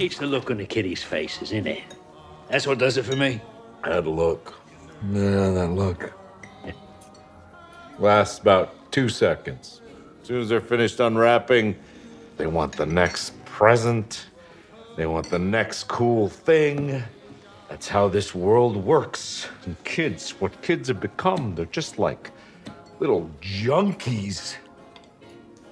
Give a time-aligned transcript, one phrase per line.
[0.00, 1.82] It's the look on the kiddies' faces, isn't it?
[2.48, 3.38] That's what does it for me.
[3.84, 4.54] That look.
[5.12, 6.14] Yeah, that look.
[7.98, 9.82] Lasts about two seconds.
[10.22, 11.76] As soon as they're finished unwrapping,
[12.38, 14.28] they want the next present.
[14.96, 17.02] They want the next cool thing.
[17.68, 19.48] That's how this world works.
[19.66, 22.30] And kids, what kids have become, they're just like
[23.00, 24.56] little junkies.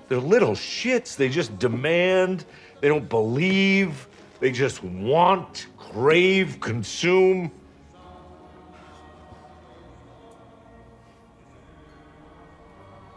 [0.08, 1.16] They're little shits.
[1.16, 2.44] They just demand,
[2.82, 4.06] they don't believe,
[4.40, 7.50] they just want, crave, consume.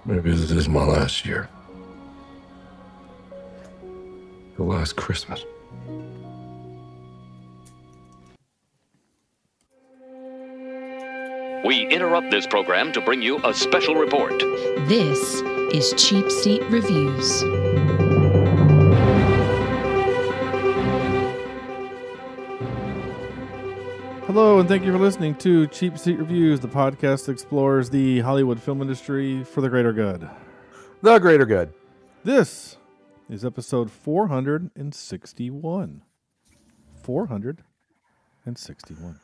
[0.06, 1.48] Maybe this is my last year.
[4.58, 5.46] The last Christmas.
[11.64, 14.40] We interrupt this program to bring you a special report.
[14.88, 15.42] This
[15.72, 17.81] is Cheap Seat Reviews.
[24.34, 28.22] Hello, and thank you for listening to Cheap Seat Reviews, the podcast that explores the
[28.22, 30.30] Hollywood film industry for the greater good.
[31.02, 31.74] The greater good.
[32.24, 32.78] This
[33.30, 36.04] is episode 461.
[37.04, 39.20] 461.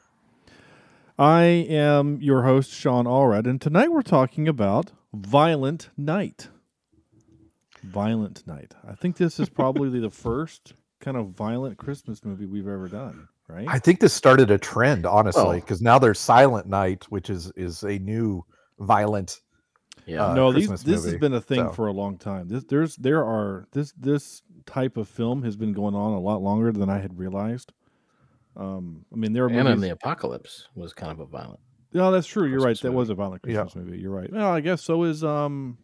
[1.17, 6.49] I am your host, Sean Allred, and tonight we're talking about Violent Night.
[7.81, 8.73] Violent Night.
[8.85, 13.29] I think this is probably the first kind of violent Christmas movie we've ever done,
[13.47, 13.67] right?
[13.69, 17.51] I think this started a trend, honestly, Well- because now there's Silent Night, which is
[17.55, 18.43] is a new
[18.79, 19.39] violent.
[20.05, 20.27] Yeah.
[20.27, 21.71] uh, no, these, Christmas this has been a thing so.
[21.73, 22.47] for a long time.
[22.47, 26.41] This, there's, there are this this type of film has been going on a lot
[26.41, 27.73] longer than I had realized.
[28.55, 31.59] Um, I mean, there are and in the apocalypse was kind of a violent.
[31.93, 32.47] no, that's true.
[32.47, 32.67] You're right.
[32.67, 33.63] Christmas That was a violent Yeah.
[33.63, 33.99] Christmas movie.
[33.99, 34.31] You're right.
[34.31, 35.77] Well, I guess so is um.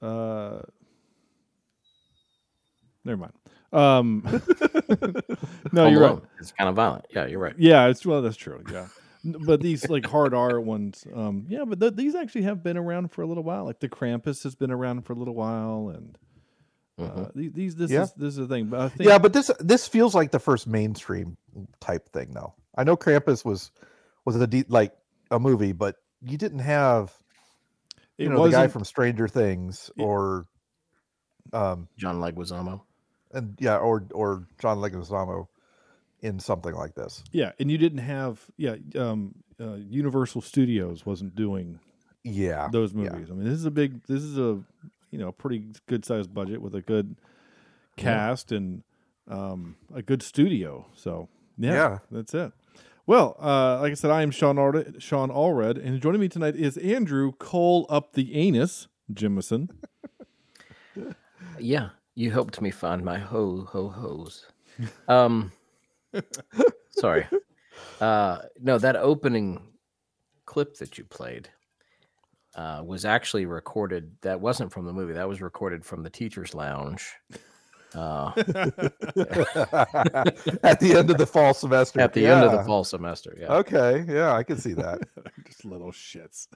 [0.00, 0.60] Uh.
[3.04, 3.32] Never mind.
[3.72, 4.22] Um.
[5.72, 6.18] no, Home you're right.
[6.40, 7.06] It's kind of violent.
[7.14, 7.54] Yeah, you're right.
[7.58, 8.62] Yeah, it's well, that's true.
[8.72, 8.86] Yeah,
[9.24, 13.10] but these like hard R ones, um, yeah, but th- these actually have been around
[13.12, 13.64] for a little while.
[13.64, 16.16] Like the Krampus has been around for a little while, and
[16.98, 17.34] uh, Mhm.
[17.34, 18.02] these, these this Yeah.
[18.04, 18.66] is this is the thing.
[18.66, 21.36] But I think Yeah, but this this feels like the first mainstream
[21.80, 22.54] type thing, though.
[22.76, 23.70] I know Krampus was
[24.24, 24.92] was a de- like
[25.30, 27.12] a movie, but you didn't have
[28.16, 30.04] you it know the guy from Stranger Things Yeah.
[30.06, 30.46] or
[31.52, 32.80] um John Leguizamo.
[33.36, 35.48] And yeah or or John Leguizamo
[36.22, 37.22] in something like this.
[37.32, 41.78] yeah, and you didn't have yeah, um, uh, Universal Studios wasn't doing
[42.24, 43.10] Yeah, those yeah.
[43.10, 43.28] movies.
[43.30, 44.58] I mean, this is a big, this is a
[45.10, 47.16] you know pretty good sized budget with a good
[47.96, 48.82] cast and
[49.28, 50.86] um, a good studio.
[50.94, 51.98] So yeah, Yeah.
[52.10, 52.52] that's it.
[53.06, 56.56] Well, uh, like I said, I am Sean Allred, Sean Allred, and joining me tonight
[56.56, 59.68] is Andrew Cole up the anus Jimison.
[61.58, 64.46] Yeah, you helped me find my ho ho hos.
[65.06, 65.52] Um,
[66.90, 67.28] sorry.
[68.00, 69.62] Uh, no, that opening
[70.46, 71.48] clip that you played
[72.56, 74.10] uh, was actually recorded.
[74.22, 75.12] That wasn't from the movie.
[75.12, 77.12] That was recorded from the teachers' lounge.
[77.94, 78.44] Uh, at
[80.80, 82.00] the end of the fall semester.
[82.00, 83.36] at the end of the fall semester.
[83.38, 83.52] Yeah.
[83.54, 85.00] Okay, yeah, I can see that.
[85.46, 86.48] Just little shits.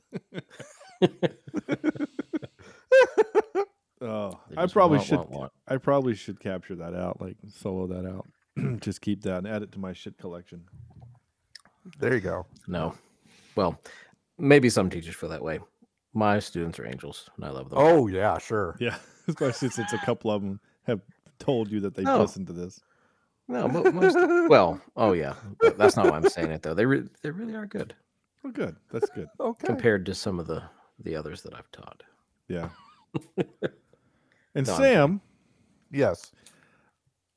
[4.00, 5.18] Oh, They I probably want, should.
[5.18, 5.52] want, want.
[5.68, 8.26] I probably should capture that out, like solo that out.
[8.80, 10.62] Just keep that and add it to my shit collection.
[11.98, 12.46] There you go.
[12.66, 12.94] No.
[13.56, 13.80] Well,
[14.38, 15.60] maybe some teachers feel that way.
[16.12, 17.78] My students are angels, and I love them.
[17.80, 18.76] Oh yeah, sure.
[18.80, 18.96] Yeah,
[19.28, 21.00] especially since a couple of them have
[21.38, 22.20] told you that they Oh.
[22.20, 22.80] listened to this.
[23.48, 24.16] No, mo- most,
[24.48, 26.74] well, oh yeah, but that's not why I'm saying it though.
[26.74, 27.94] They re- they really are good
[28.44, 28.76] Oh, good.
[28.92, 29.28] That's good.
[29.40, 29.66] Okay.
[29.66, 30.62] compared to some of the
[31.00, 32.02] the others that I've taught.
[32.48, 32.68] Yeah.
[34.54, 35.20] and No, Sam,
[35.90, 36.32] Yes.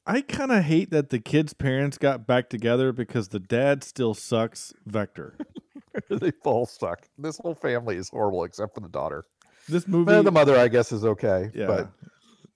[0.05, 4.13] I kind of hate that the kids' parents got back together because the dad still
[4.13, 4.73] sucks.
[4.85, 5.37] Vector.
[6.09, 7.07] they all suck.
[7.17, 9.23] This whole family is horrible except for the daughter.
[9.69, 10.11] This movie.
[10.11, 11.51] Well, the mother, I guess, is okay.
[11.55, 11.67] Yeah.
[11.67, 11.91] But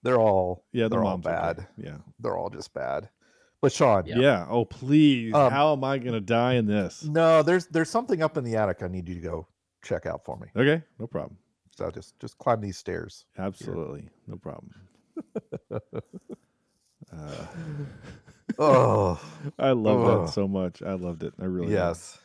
[0.04, 1.36] they're all yeah, the they're all mom's okay.
[1.36, 1.68] bad.
[1.78, 1.98] Yeah.
[2.20, 3.10] They're all just bad.
[3.62, 4.18] But Sean, Yeah.
[4.20, 4.46] yeah.
[4.50, 5.34] Oh, please.
[5.34, 7.04] Um, How am I going to die in this?
[7.04, 9.48] no, there's there's something up in the attic I need you to go
[9.84, 10.48] check out for me.
[10.56, 10.84] Okay.
[11.00, 11.38] No problem.
[11.78, 13.26] So just just climb these stairs.
[13.38, 14.10] Absolutely.
[14.28, 14.72] No problem.
[15.72, 15.80] uh,
[18.60, 19.22] Oh
[19.60, 20.26] I love Ugh.
[20.28, 20.82] that so much.
[20.82, 21.34] I loved it.
[21.40, 21.74] I really did.
[21.76, 22.18] yes.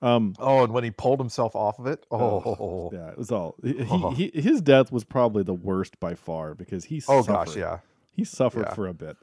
[0.00, 3.30] Um, Oh, and when he pulled himself off of it, Oh, oh, yeah, it was
[3.32, 3.56] all.
[3.62, 4.10] He, Oh.
[4.10, 6.96] he, he- his death was probably the worst by far because he.
[7.08, 7.32] oh suffered.
[7.32, 7.78] gosh, yeah.
[8.12, 8.74] He suffered Yeah.
[8.74, 9.16] for a bit.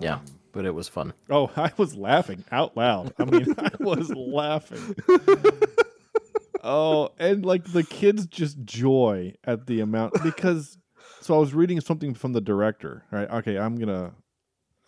[0.00, 0.18] Yeah,
[0.52, 1.12] but it was fun.
[1.30, 3.14] Oh, I was laughing out loud.
[3.18, 4.96] I mean, I was laughing.
[6.64, 10.78] Oh, and like the kids' just joy at the amount because
[11.20, 13.04] So I was reading something from the director.
[13.10, 13.30] Right?
[13.30, 14.14] Okay, I'm gonna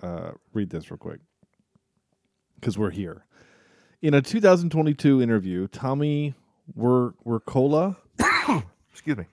[0.02, 1.20] uh, read this real quick
[2.58, 3.24] because we're here.
[4.02, 6.34] In a 2022 interview, Tommy
[6.74, 7.96] Wer- Wirkola
[8.92, 9.24] Excuse me.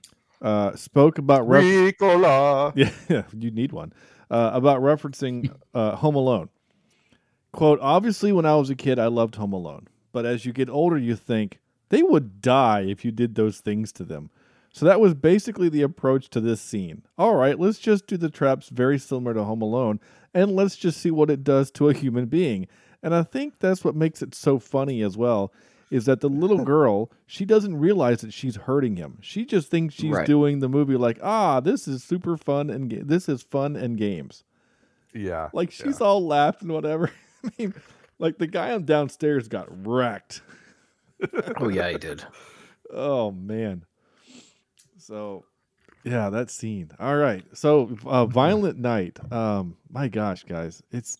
[0.41, 2.73] uh, spoke about ref- Ricola.
[3.09, 3.93] yeah, you need one.
[4.31, 6.49] Uh, about referencing uh, Home Alone.
[7.51, 9.87] Quote, obviously, when I was a kid, I loved Home Alone.
[10.11, 11.59] But as you get older, you think
[11.93, 14.29] they would die if you did those things to them.
[14.73, 17.03] So that was basically the approach to this scene.
[17.17, 19.99] All right, let's just do the traps very similar to Home Alone,
[20.33, 22.67] and let's just see what it does to a human being.
[23.03, 25.53] And I think that's what makes it so funny as well.
[25.91, 27.11] Is that the little girl?
[27.27, 29.19] She doesn't realize that she's hurting him.
[29.21, 30.25] She just thinks she's Right.
[30.25, 33.95] doing the movie like, ah, this is super fun and ga- this is fun and
[33.95, 34.43] games.
[35.13, 35.49] Yeah.
[35.53, 37.11] Like she's all laughing, whatever.
[37.45, 37.73] I mean,
[38.17, 40.41] like the guy on downstairs got wrecked.
[41.57, 42.23] Oh yeah, he did.
[42.95, 43.85] Oh man.
[44.99, 45.45] So,
[46.03, 46.91] yeah, that scene.
[46.99, 47.43] All right.
[47.53, 49.19] So, uh, Violent Night.
[49.31, 51.17] Um, my gosh, guys, it's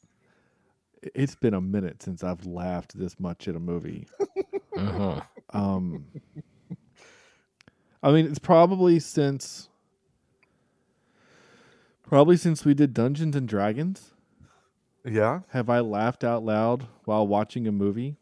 [1.02, 4.08] it's been a minute since I've laughed this much at a movie.
[4.76, 5.18] hmm
[5.52, 6.06] Um,
[8.04, 9.70] I mean, it's probably since
[12.04, 14.12] probably since we did Dungeons and Dragons.
[15.06, 15.42] Yeah.
[15.50, 18.18] have I laughed out loud while watching a movie?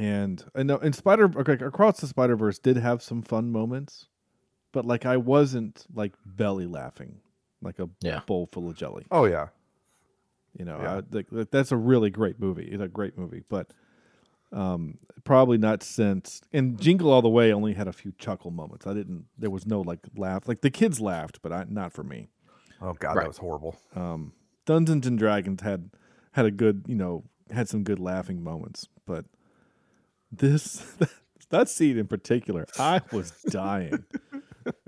[0.00, 4.06] And I know in Spider okay, across the Spider Verse did have some fun moments,
[4.72, 7.20] but like I wasn't like belly laughing
[7.60, 8.20] like a Yeah.
[8.26, 9.06] bowl full of jelly.
[9.10, 9.48] Oh yeah.
[10.58, 10.94] You know, Yeah.
[10.96, 12.64] I, like, like, that's a really great movie.
[12.64, 13.72] It's a great movie, but
[14.52, 16.40] um, probably not since.
[16.52, 18.86] And Jingle All the Way only had a few chuckle moments.
[18.86, 19.26] I didn't.
[19.38, 20.48] There was no like laugh.
[20.48, 22.30] Like the kids laughed, but I, not for me.
[22.80, 23.24] Oh god, Right.
[23.24, 23.76] that was horrible.
[23.94, 24.32] Um,
[24.64, 25.90] Dungeons and Dragons had
[26.32, 29.26] had a good, you know, had some good laughing moments, but
[30.32, 30.84] this
[31.50, 34.04] that scene in particular, I was dying.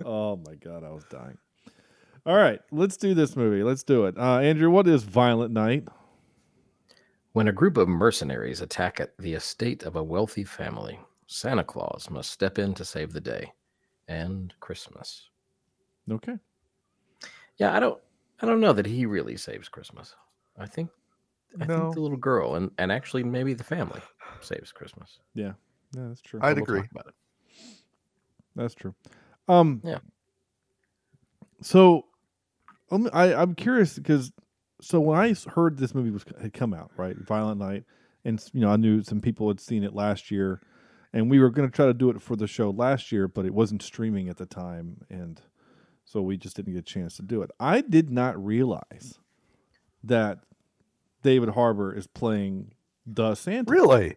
[0.05, 1.39] oh my god, I was dying.
[2.25, 3.62] All right, let's do this movie.
[3.65, 4.17] Let's do it.
[4.17, 5.89] Uh, Andrew, what is Violent Night?
[7.33, 12.09] When a group of mercenaries attack at the estate of a wealthy family, Santa Claus
[12.11, 13.53] must step in to save the day
[14.06, 15.31] and Christmas.
[16.11, 16.35] Okay.
[17.56, 18.00] Yeah, I don't
[18.41, 20.15] I don't know that he really saves Christmas.
[20.59, 20.91] I think
[21.61, 21.85] I No.
[21.85, 24.00] think the little girl and, and actually maybe the family
[24.44, 25.19] saves Christmas.
[25.35, 25.53] Yeah.
[25.97, 26.41] Yeah, that's true.
[26.43, 26.83] I'd We'll agree.
[26.91, 27.15] about it.
[28.56, 28.94] That's true.
[29.49, 29.99] Um, Yeah.
[31.61, 32.06] So,
[32.91, 34.33] um, I I'm curious because
[34.81, 37.85] so when I heard this movie was had come out, right, Violent Night,
[38.25, 40.61] and you know I knew some people had seen it last year,
[41.12, 43.47] and we were going to try to do it for the show last year, but
[43.47, 45.41] it wasn't streaming at the time, and
[46.05, 47.50] so we just didn't get a chance to do it.
[47.61, 49.19] I did not realize
[50.03, 50.41] that
[51.23, 52.73] David Harbour is playing
[53.06, 53.71] the Santa.
[53.71, 54.17] Really?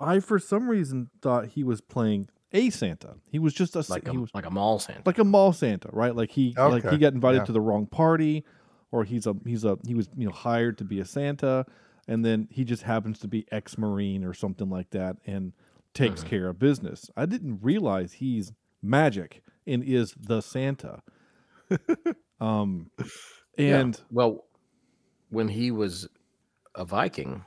[0.00, 3.14] I for some reason thought he was playing a Santa.
[3.30, 5.02] He was just a Like he a was like a mall Santa.
[5.04, 6.14] like a mall Santa, right?
[6.14, 7.44] Like he like he got invited yeah.
[7.44, 8.44] to the wrong party,
[8.90, 11.66] or he's a he's a he was you know hired to be a Santa,
[12.08, 15.52] and then he just happens to be ex Marine or something like that, and
[15.94, 17.10] takes care of business.
[17.16, 18.52] I didn't realize he's
[18.82, 21.02] magic and is the Santa.
[22.40, 22.90] um,
[23.56, 23.80] Yeah.
[23.80, 24.44] and Well,
[25.30, 26.08] when he was
[26.74, 27.44] a Viking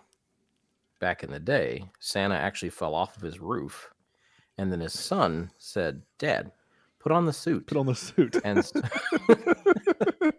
[1.03, 3.89] back in the day, Santa actually fell off of his roof,
[4.57, 6.53] and then his son said, "Dad,
[6.97, 8.37] put on the suit." put on the suit.
[8.45, 8.85] and st-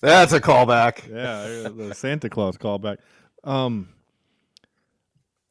[0.00, 1.06] That's a callback.
[1.08, 2.96] yeah, the Santa Claus callback.
[3.44, 3.90] Um,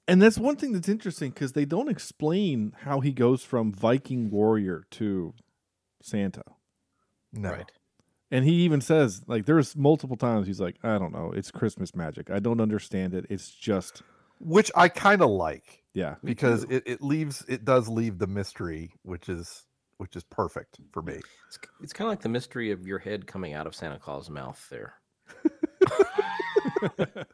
[0.10, 4.30] and that's one thing that's interesting because they don't explain how he goes from Viking
[4.30, 5.34] warrior to
[6.02, 6.44] Santa.
[7.32, 7.52] No.
[7.52, 7.72] right.
[8.30, 11.96] And he even says, like, there's multiple times he's like, I don't know, it's Christmas
[11.96, 12.30] magic.
[12.30, 13.26] I don't understand it.
[13.30, 14.02] It's just,
[14.40, 18.94] Which I kind of like yeah, because it, it leaves it does leave the mystery,
[19.04, 19.66] which is
[19.98, 21.20] which is perfect for me.
[21.48, 24.30] It's, it's kind of like the mystery of your head coming out of Santa Claus'
[24.30, 24.94] mouth there.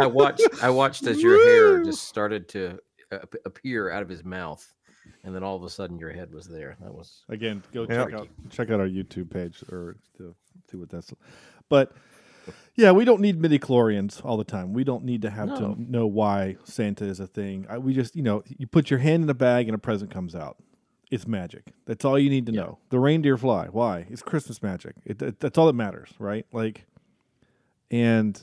[0.00, 2.78] I watched I watched as your hair just started to
[3.12, 4.66] uh, appear out of his mouth
[5.24, 6.76] and then all of a sudden your head was there.
[6.80, 8.04] That was Again, go Yeah.
[8.04, 10.34] check out check out our YouTube page or to
[10.70, 11.12] see what that's.
[11.68, 11.92] But
[12.76, 14.72] yeah, we don't need midi chlorians all the time.
[14.72, 15.74] We don't need to have No.
[15.74, 17.66] to know why Santa is a thing.
[17.68, 20.10] I, we just you know you put your hand in a bag and a present
[20.10, 20.56] comes out.
[21.10, 21.72] It's magic.
[21.86, 22.60] That's all you need to Yeah.
[22.60, 22.78] know.
[22.90, 23.66] The reindeer fly.
[23.68, 24.06] Why?
[24.10, 24.94] It's Christmas magic.
[25.06, 26.44] It, it- that's all that matters, right?
[26.52, 26.84] Like,
[27.90, 28.42] and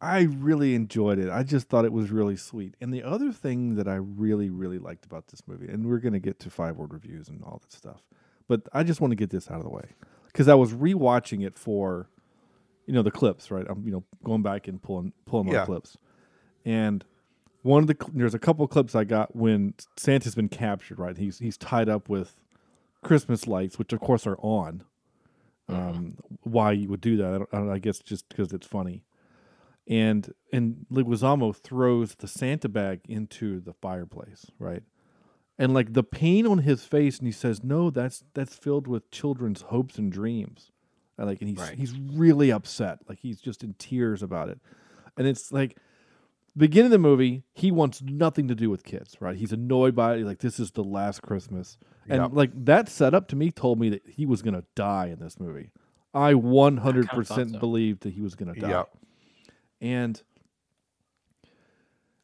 [0.00, 1.30] I really enjoyed it.
[1.30, 2.74] I just thought it was really sweet.
[2.80, 6.14] And the other thing that I really, really liked about this movie, and we're going
[6.14, 8.02] to get to five word reviews and all that stuff,
[8.48, 9.90] but I just want to get this out of the way
[10.26, 12.08] because I was rewatching it for,
[12.86, 13.66] you know, the clips, right?
[13.68, 15.64] I'm, you know, going back and pulling pulling my Yeah.
[15.64, 15.96] clips,
[16.64, 17.04] and
[17.62, 20.98] one of the cl- there's a couple of clips I got when Santa's been captured,
[20.98, 21.16] right?
[21.16, 22.36] He's he's tied up with
[23.02, 24.84] Christmas lights, which of course are on.
[25.68, 27.26] Um, why you would do that?
[27.26, 29.04] I, don't, I, don't, I guess just because it's funny.
[29.86, 34.82] And and Leguizamo throws the Santa bag into the fireplace, right?
[35.58, 39.10] And like the pain on his face, and he says, "No, that's that's filled with
[39.10, 40.72] children's hopes and dreams."
[41.20, 41.76] And like, and he's Right.
[41.76, 44.58] he's really upset, like he's just in tears about it.
[45.18, 45.76] And it's like
[46.56, 49.36] beginning of the movie, he wants nothing to do with kids, right?
[49.36, 50.24] He's annoyed by it.
[50.24, 51.76] Like this is the last Christmas,
[52.08, 52.30] and Yep.
[52.32, 55.72] like that setup to me told me that he was gonna die in this movie.
[56.14, 57.58] I one hundred percent so.
[57.58, 58.88] believed that he was gonna die, Yep.
[59.82, 60.22] and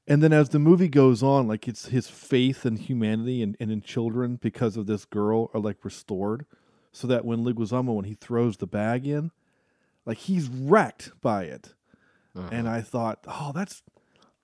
[0.08, 3.70] and then as the movie goes on, like it's his faith in humanity and, and
[3.70, 6.46] in children because of this girl are like restored,
[6.96, 9.30] so that when Leguizamo when he throws the bag in,
[10.06, 11.74] like he's wrecked by it,
[12.34, 12.48] uh-huh.
[12.50, 13.82] and I thought, oh, that's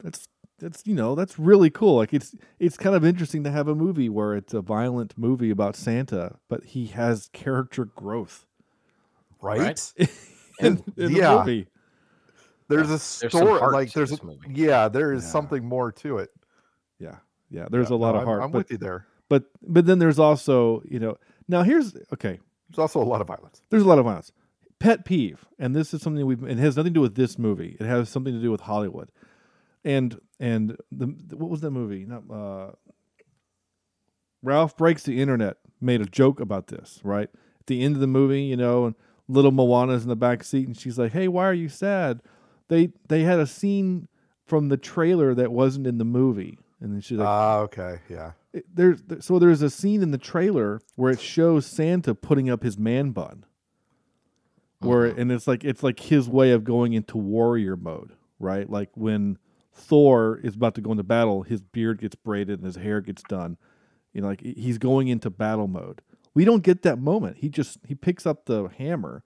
[0.03, 0.29] that's
[0.59, 1.97] that's you know that's really cool.
[1.97, 5.49] Like it's it's kind of interesting to have a movie where it's a violent movie
[5.49, 8.45] about Santa, but he has character growth
[9.41, 9.59] Right?
[9.99, 10.11] Right.
[10.61, 11.31] in, in Yeah.
[11.31, 11.67] the movie.
[12.69, 14.19] There's a story heart like there's a,
[14.51, 15.31] yeah, there is Yeah.
[15.31, 16.31] something more to it.
[16.99, 17.17] Yeah,
[17.51, 17.67] yeah.
[17.71, 19.07] There's Yeah, a lot no, of I'm- heart, I'm, but with you there.
[19.31, 21.17] but but then there's also you know
[21.53, 22.41] now here's okay.
[22.69, 23.63] There's also a lot of violence.
[23.71, 24.33] There's a lot of violence.
[24.79, 26.43] Pet peeve, and this is something we've.
[26.43, 27.77] It has nothing to do with this movie.
[27.79, 29.11] It has something to do with Hollywood,
[29.85, 31.07] and and the
[31.37, 32.05] what was that movie?
[32.05, 32.73] Not uh,
[34.43, 35.59] Ralph breaks the internet.
[35.81, 37.29] Made a joke about this, right?
[37.61, 38.95] At the end of the movie, you know, and
[39.29, 42.21] little Moana's in the back seat, and she's like, "Hey, why are you sad?"
[42.69, 44.09] They they had a scene
[44.47, 48.33] from the trailer that wasn't in the movie, and then she's like, Ah, okay, yeah.
[48.73, 52.79] There's so there's a scene in the trailer where it shows Santa putting up his
[52.79, 53.45] man bun.
[54.81, 55.15] Where uh-huh.
[55.19, 58.69] and it's like it's like his way of going into warrior mode, right?
[58.69, 59.39] Like when
[59.73, 63.23] Thor is about to go into battle, his beard gets braided and his hair gets
[63.23, 63.57] done.
[64.13, 66.03] You know, like he's going into battle mode.
[66.35, 67.39] We don't get that moment.
[67.39, 69.23] He just he picks up the hammer,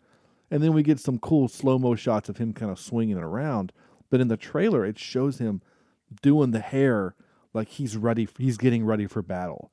[0.51, 3.25] and then we get some cool slow mo shots of him kind of swinging it
[3.25, 3.73] around.
[4.11, 5.63] But in the trailer, it shows him
[6.23, 7.17] doing the hair
[7.57, 8.29] like he's ready.
[8.39, 9.73] He's getting ready for battle,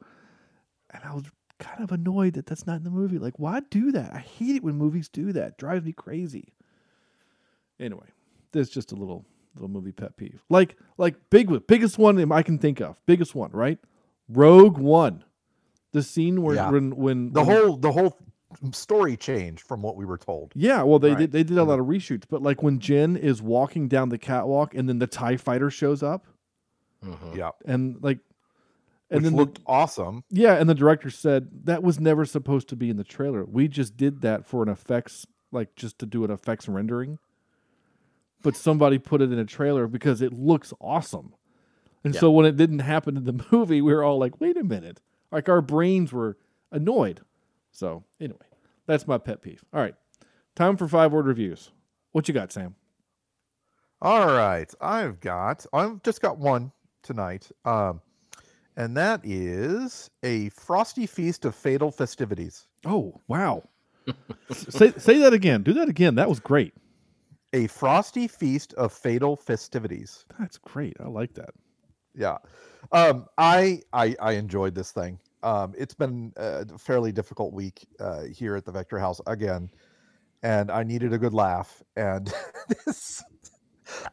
[0.89, 1.25] and I was
[1.59, 3.19] kind of annoyed that that's not in the movie.
[3.19, 4.13] Like, why do that?
[4.13, 5.47] I hate it when movies do that.
[5.49, 6.53] It drives me crazy.
[7.79, 8.07] Anyway,
[8.51, 9.25] there's just a little
[9.55, 10.43] little movie pet peeve.
[10.49, 12.99] Like like big biggest one I can think of.
[13.05, 13.77] Biggest one, right?
[14.29, 15.23] Rogue One.
[15.91, 16.71] The scene where Yeah.
[16.71, 18.17] when when The when- whole the whole
[18.71, 20.53] story changed from what we were told.
[20.55, 21.17] yeah, well they Right.
[21.19, 21.69] did they did a mm-hmm.
[21.69, 25.07] lot of reshoots, but like when Jyn is walking down the catwalk and then the
[25.07, 26.27] Tie Fighter shows up
[27.03, 27.35] Mhm.
[27.35, 27.51] Yeah.
[27.65, 28.19] and like
[29.09, 30.23] and Which then the- looked awesome.
[30.29, 33.43] yeah, and the director said that was never supposed to be in the trailer.
[33.45, 37.19] We just did that for an effects like just to do an effects rendering.
[38.41, 41.33] But somebody put it in a trailer because it looks awesome.
[42.03, 42.19] And Yeah.
[42.21, 44.99] so when it didn't happen in the movie, we were all like, "Wait a minute."
[45.31, 46.37] Like our brains were
[46.71, 47.21] annoyed.
[47.71, 48.45] So, anyway,
[48.87, 49.63] that's my pet peeve.
[49.73, 49.95] All right.
[50.55, 51.71] Time for five word reviews.
[52.11, 52.75] What you got, Sam?
[54.01, 56.71] All right, I've got I've just got one
[57.03, 58.01] tonight, um,
[58.75, 62.67] and that is a frosty feast of fatal festivities.
[62.85, 63.63] Oh, wow.
[64.51, 65.63] say say that again.
[65.63, 66.15] Do that again.
[66.15, 66.73] That was great.
[67.53, 70.25] A frosty feast of fatal festivities.
[70.39, 70.97] That's great.
[70.99, 71.51] I like that.
[72.15, 72.37] Yeah,
[72.91, 75.19] um, I, I I enjoyed this thing.
[75.43, 79.69] Um, it's been a fairly difficult week uh, here at the Vector House again,
[80.41, 81.83] and I needed a good laugh.
[81.95, 82.33] And
[82.85, 83.23] this,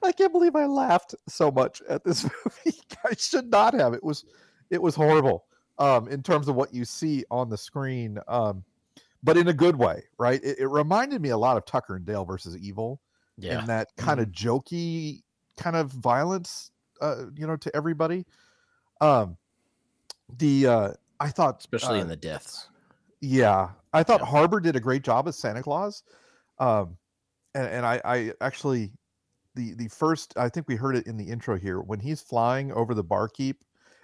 [0.03, 2.25] I can't believe I laughed so much at this
[2.65, 2.79] movie.
[3.05, 3.95] I should not have.
[3.95, 4.25] It was,
[4.71, 5.45] it was horrible.
[5.79, 8.65] Um, in terms of what you see on the screen, um,
[9.23, 10.43] but in a good way, right?
[10.45, 13.01] It, it reminded me a lot of Tucker and Dale versus Evil
[13.39, 13.59] Yeah.
[13.61, 15.23] and that kind of jokey
[15.57, 16.71] kind of violence
[17.03, 18.25] uh you know to everybody
[19.03, 19.37] um
[20.39, 22.69] the uh i thought Especially uh, in the deaths.
[23.21, 24.27] yeah i thought Yeah.
[24.27, 26.03] Harbour did a great job as santa claus
[26.59, 26.97] um
[27.55, 28.93] and, and i i actually
[29.61, 32.73] the the first i think we heard it in the intro here when he's flying
[32.73, 33.57] over the barkeep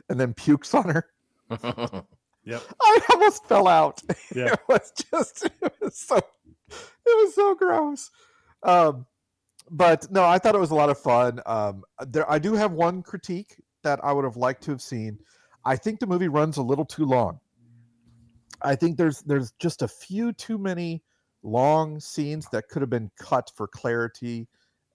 [0.08, 1.08] and then pukes on her.
[2.48, 2.62] Yep.
[2.80, 4.00] i almost fell out.
[4.34, 4.52] Yeah.
[4.52, 6.25] it was just it was so it
[7.04, 8.10] was so gross.
[8.62, 9.04] Um
[9.68, 11.40] but no i thought it was a lot of fun.
[11.44, 15.18] Um there i do have one critique that i would have liked to have seen.
[15.64, 17.40] I think the movie runs a little too long.
[18.62, 21.02] I think there's there's just a few too many
[21.42, 24.46] long scenes that could have been cut for clarity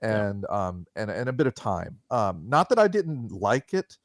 [0.02, 3.98] and um and, and a bit of time um not that i didn't like it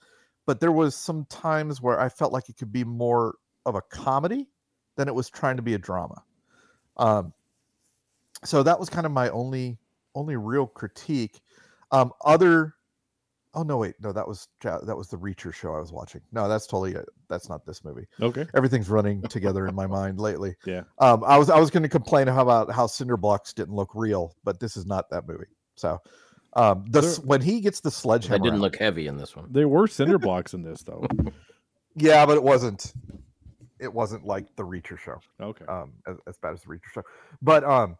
[0.46, 3.82] but there was some times where i felt like it could be more of a
[3.82, 4.48] comedy
[4.96, 6.22] than it was trying to be a drama
[6.98, 7.32] um
[8.44, 9.78] so that was kind of my only
[10.14, 11.40] only real critique
[11.92, 12.76] um other
[13.56, 16.20] Oh no, wait, no, that was that was the Reacher show I was watching.
[16.30, 18.06] No, that's totally uh, that's not this movie.
[18.20, 18.46] Okay.
[18.54, 20.54] Everything's running together in my mind lately.
[20.66, 20.82] Yeah.
[20.98, 24.36] Um, I was I was going to complain about how cinder blocks didn't look real,
[24.44, 25.46] but this is not that movie.
[25.76, 26.00] So,
[26.54, 29.46] um, the when he gets the sledgehammer, sledgehammer, didn't out- look heavy in this one.
[29.50, 31.06] There were cinder blocks in this though.
[31.94, 32.92] yeah, but it wasn't.
[33.78, 35.20] It wasn't like the Reacher show.
[35.40, 35.66] Okay.
[35.66, 37.02] um, as, as bad as the Reacher show.
[37.42, 37.98] But um,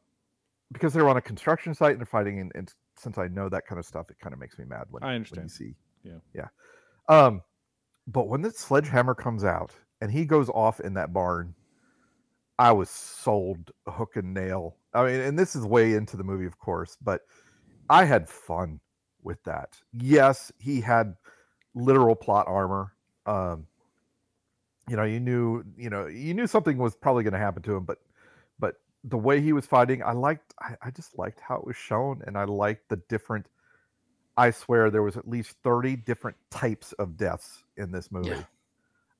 [0.73, 3.67] because they're on a construction site and they're fighting, and, and since I know that
[3.67, 5.51] kind of stuff, it kind of makes me mad when I when you understand.
[5.51, 6.13] see, Yeah.
[6.35, 6.47] yeah.
[7.11, 7.43] Um,
[8.07, 11.55] but when the sledgehammer comes out and he goes off in that barn,
[12.59, 14.77] I was sold hook and nail.
[14.95, 17.21] I mean, and this is way into the movie, of course, but
[17.89, 18.81] I had fun
[19.23, 19.77] with that.
[19.93, 21.17] Yes, he had
[21.75, 22.93] literal plot armor.
[23.27, 23.67] Um,
[24.89, 27.77] you know, you knew, you know, you knew something was probably going to happen to
[27.77, 27.99] him, but,
[28.59, 30.55] but the way he was fighting, I liked.
[30.61, 33.49] I, I just liked how it was shown, and I liked the different.
[34.37, 38.45] I swear there was at least thirty different types of deaths in this movie.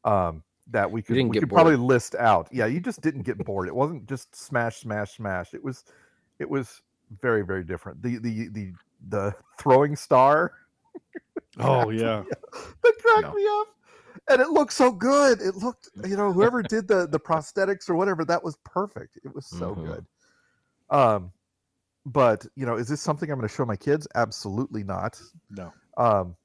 [0.05, 2.49] Um, that we could we could probably list out.
[2.53, 3.69] Yeah, you just didn't get bored.
[3.69, 5.55] It wasn't just smash, smash, smash.
[5.55, 5.85] It was,
[6.39, 6.83] it was
[7.21, 8.03] very, very different.
[8.03, 8.73] The the the
[9.09, 10.53] the throwing star
[11.61, 12.23] oh yeah.
[12.83, 13.35] that cracked No.
[13.35, 13.67] me up.
[14.29, 15.41] And it looked so good.
[15.41, 19.19] It looked, you know, whoever did the the prosthetics or whatever, that was perfect.
[19.25, 19.85] It was so Mhm.
[19.85, 20.07] good.
[20.91, 21.33] Um,
[22.05, 24.09] but you know, is this something I'm going to show my kids?
[24.15, 25.21] Absolutely not.
[25.51, 25.73] No.
[25.97, 26.37] Um,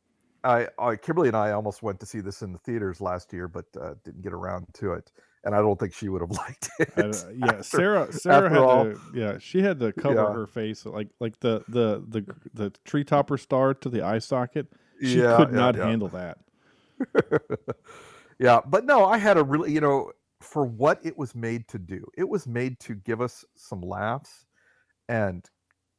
[0.44, 3.48] I, I Kimberly and I almost went to see this in the theaters last year,
[3.48, 5.12] but uh, didn't get around to it.
[5.44, 6.90] And I don't think she would have liked it.
[6.98, 8.14] Uh, yeah, after- Sarah.
[8.14, 8.86] Sarah had all.
[8.86, 9.00] to.
[9.14, 10.34] Yeah, she had to cover Yeah.
[10.34, 14.68] her face like like the the the the tree topper star to the eye socket.
[15.02, 15.88] She Yeah, could not yeah.
[15.88, 16.38] handle that.
[18.40, 21.80] yeah, but no, I had a really, you know, for what it was made to
[21.80, 24.46] do, it was made to give us some laughs
[25.10, 25.44] and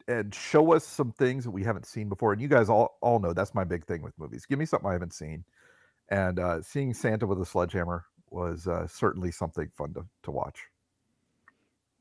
[0.09, 2.33] and show us some things that we haven't seen before.
[2.33, 4.47] And you guys all all know that's my big thing with movies.
[4.47, 5.45] Give me something I haven't seen.
[6.09, 10.61] And uh, seeing Santa with a sledgehammer was uh, certainly something fun to, to watch.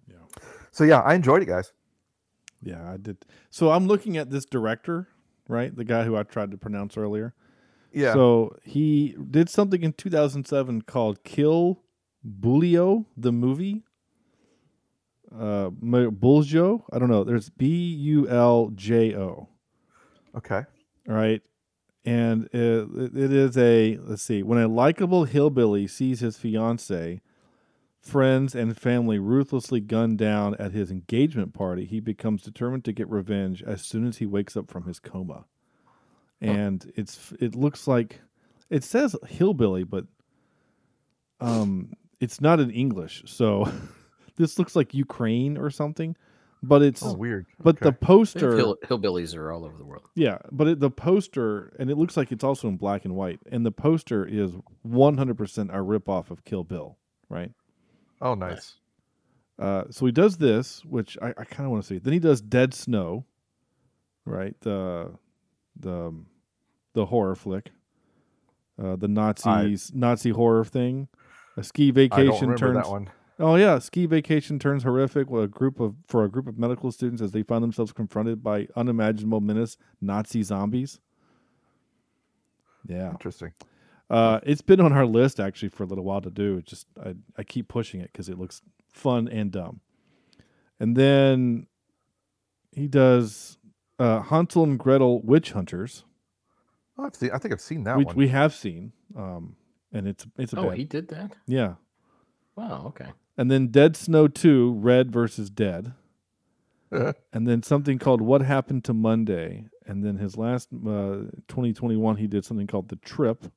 [0.07, 0.41] Yeah.
[0.71, 1.73] So yeah, I enjoyed it, guys.
[2.61, 3.17] Yeah, I did.
[3.50, 5.07] So I'm looking at this director,
[5.47, 5.75] right?
[5.75, 7.34] The guy who I tried to pronounce earlier.
[7.91, 8.13] Yeah.
[8.13, 11.82] So he did something in 2007 called Kill
[12.39, 13.84] Bulio, the movie.
[15.34, 16.84] Uh, Buljo.
[16.91, 17.23] I don't know.
[17.23, 19.47] There's B U L J O.
[20.36, 20.63] okay.
[21.10, 21.41] All right.
[22.03, 27.21] And it, it is a, let's see, when a likable hillbilly sees his fiance,
[27.99, 33.09] friends, and family ruthlessly gunned down at his engagement party, he becomes determined to get
[33.09, 35.45] revenge as soon as he wakes up from his coma.
[36.39, 38.19] And it's it looks like
[38.71, 40.05] it says hillbilly, but
[41.39, 43.23] um, it's not in English.
[43.27, 43.71] So
[44.37, 46.15] this looks like Ukraine or something,
[46.63, 47.45] but it's Oh, weird.
[47.62, 50.08] but the poster Hill, hillbillies are all over the world.
[50.15, 53.39] yeah, but it, the poster, and it looks like it's also in black and white,
[53.52, 54.52] and the poster is
[54.88, 56.97] 100% a ripoff of Kill Bill,
[57.30, 57.52] right?
[58.21, 58.76] Oh, nice.
[59.58, 61.97] Uh, so he does this, which I, I kind of want to see.
[62.00, 63.26] Then he does Dead Snow,
[64.26, 64.56] right?
[64.62, 65.12] The
[65.80, 66.13] the
[66.93, 67.71] the horror flick,
[68.84, 71.08] uh, the Nazis Nazi horror thing.
[71.58, 73.10] A ski I don't vacation remember turns that one.
[73.41, 76.91] Oh yeah, ski vacation turns horrific with a group of for a group of medical
[76.91, 80.99] students as they find themselves confronted by unimaginable menace Nazi zombies.
[82.88, 83.54] Yeah, Interesting.
[84.10, 86.58] uh, it's been on our list actually for a little while to do.
[86.58, 88.62] It just I I keep pushing it because it looks
[88.93, 89.82] fun and dumb.
[90.80, 91.67] And then
[92.71, 93.58] he does
[93.99, 96.06] uh, Hansel and Gretel Witch Hunters,
[96.97, 98.15] Oh, I've seen, I think I've seen that which one.
[98.15, 99.56] we have seen, um,
[99.93, 101.32] and it's it's a Oh, bit- he did that?
[101.47, 101.75] yeah.
[102.56, 103.12] Wow, okay.
[103.41, 105.93] And then Dead Snow 2, Red versus Dead.
[106.91, 107.13] Uh-huh.
[107.34, 109.65] and then something called What Happened to Monday.
[109.84, 113.51] And then his last uh, 2021, he did something called The Trip.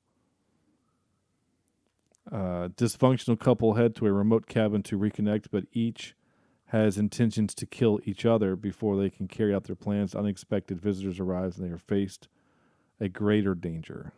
[2.32, 6.14] Uh, dysfunctional couple head to a remote cabin to reconnect, but each
[6.68, 10.14] has intentions to kill each other before they can carry out their plans.
[10.14, 12.28] Unexpected visitors arrive and they are faced
[12.98, 14.14] a greater danger.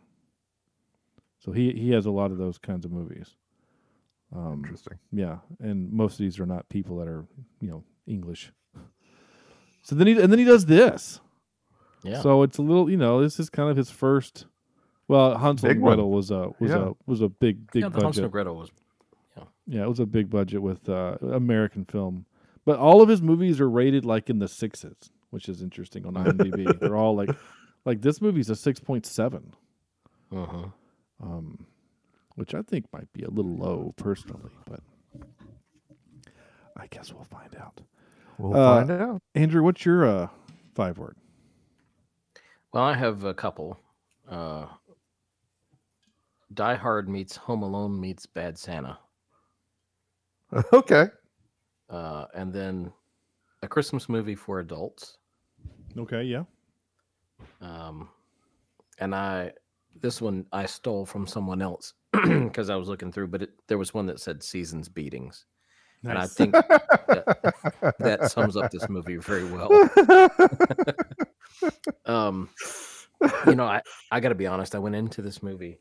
[1.39, 3.35] So he, he has a lot of those kinds of movies.
[4.35, 4.99] Um, Interesting.
[5.11, 7.25] yeah, and most of these are not people that are
[7.61, 8.51] you know English.
[9.83, 11.21] So then he and then he does this.
[12.03, 12.21] Yeah.
[12.21, 14.45] So it's a little you know this is kind of his first.
[15.07, 15.95] Well, Hansel Big and one.
[15.95, 16.89] Gretel was a was Yeah.
[16.89, 18.23] a was a big big yeah, the Hansel budget.
[18.25, 18.69] and Gretel was.
[19.65, 22.25] Yeah, it was a big budget with uh, American film,
[22.65, 24.95] but all of his movies are rated like in the sixes,
[25.29, 26.77] which is interesting on IMDb.
[26.79, 27.29] They're all like
[27.85, 29.53] like this movie's a six point seven.
[30.35, 30.65] Uh-huh.
[31.23, 31.65] um,
[32.37, 34.79] which I think might be a little low personally, but
[36.77, 37.81] I guess we'll find out.
[38.37, 39.21] We'll Uh, find out.
[39.33, 40.27] Andrew, what's your uh,
[40.75, 41.17] five word?
[42.71, 43.79] Well, I have a couple.
[44.29, 44.67] uh,
[46.53, 48.97] Die Hard meets Home Alone meets Bad Santa,
[50.73, 51.07] okay.
[51.89, 52.91] uh, and then
[53.63, 55.17] a Christmas movie for adults.
[55.97, 56.43] Okay, yeah.
[57.61, 58.09] Um,
[58.99, 59.51] and I,
[59.99, 61.93] this one I stole from someone else
[62.45, 65.45] because I was looking through, but it, there was one that said Seasons Beatings,
[66.03, 69.69] and I think that, that sums up this movie very well.
[72.05, 72.49] Um,
[73.45, 74.73] you know, I I got to be honest.
[74.73, 75.79] I went into this movie.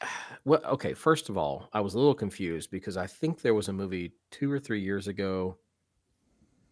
[0.44, 0.94] Well, okay.
[0.94, 4.12] First of all, I was a little confused because I think there was a movie
[4.30, 5.58] two or three years ago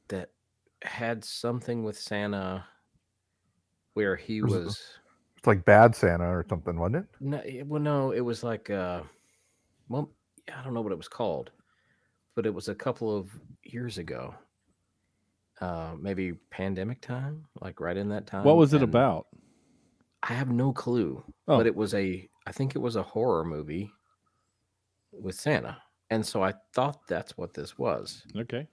[0.06, 0.30] that
[0.82, 2.64] had something with Santa
[3.94, 4.80] where he was.
[5.44, 7.04] It's like Bad Santa or something, wasn't it?
[7.20, 9.02] No, it- well, no, it was like uh,
[9.90, 10.10] well,
[10.50, 11.50] I don't know what it was called,
[12.34, 13.28] but it was a couple of
[13.62, 14.34] years ago.
[15.60, 18.42] Uh, maybe pandemic time, like right in that time.
[18.44, 19.26] what was it and about?
[20.22, 21.58] I have no clue, Oh.
[21.58, 22.26] but it was a.
[22.46, 23.92] I think it was a horror movie
[25.12, 25.76] with Santa,
[26.08, 28.22] and so I thought that's what this was.
[28.34, 28.66] Okay.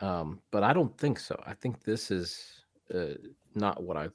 [0.00, 1.42] Um, but I don't think so.
[1.46, 2.46] I think this is
[2.94, 3.14] uh,
[3.54, 4.08] not what I,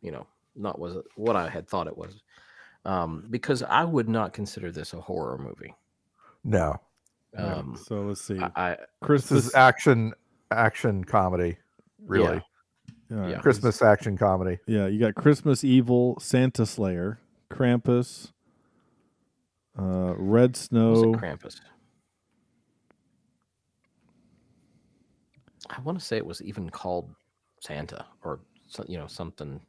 [0.00, 0.24] you know,
[0.58, 2.22] not was what I had thought it was,
[2.84, 5.74] um, because I would not consider this a horror movie.
[6.44, 6.80] No.
[7.34, 8.38] Yeah, Um, so let's see.
[8.38, 9.46] I, I This Christmas.
[9.46, 10.12] is action
[10.50, 11.58] action comedy.
[12.06, 12.42] Really.
[13.10, 13.38] yeah, yeah.
[13.40, 14.58] Christmas action comedy.
[14.66, 17.18] Yeah, you got Christmas Evil, Santa Slayer,
[17.50, 18.32] Krampus,
[19.78, 21.12] uh, Red was it Snow.
[21.14, 21.60] Krampus.
[25.70, 27.10] I want to say it was even called
[27.60, 29.60] Santa or so- you know something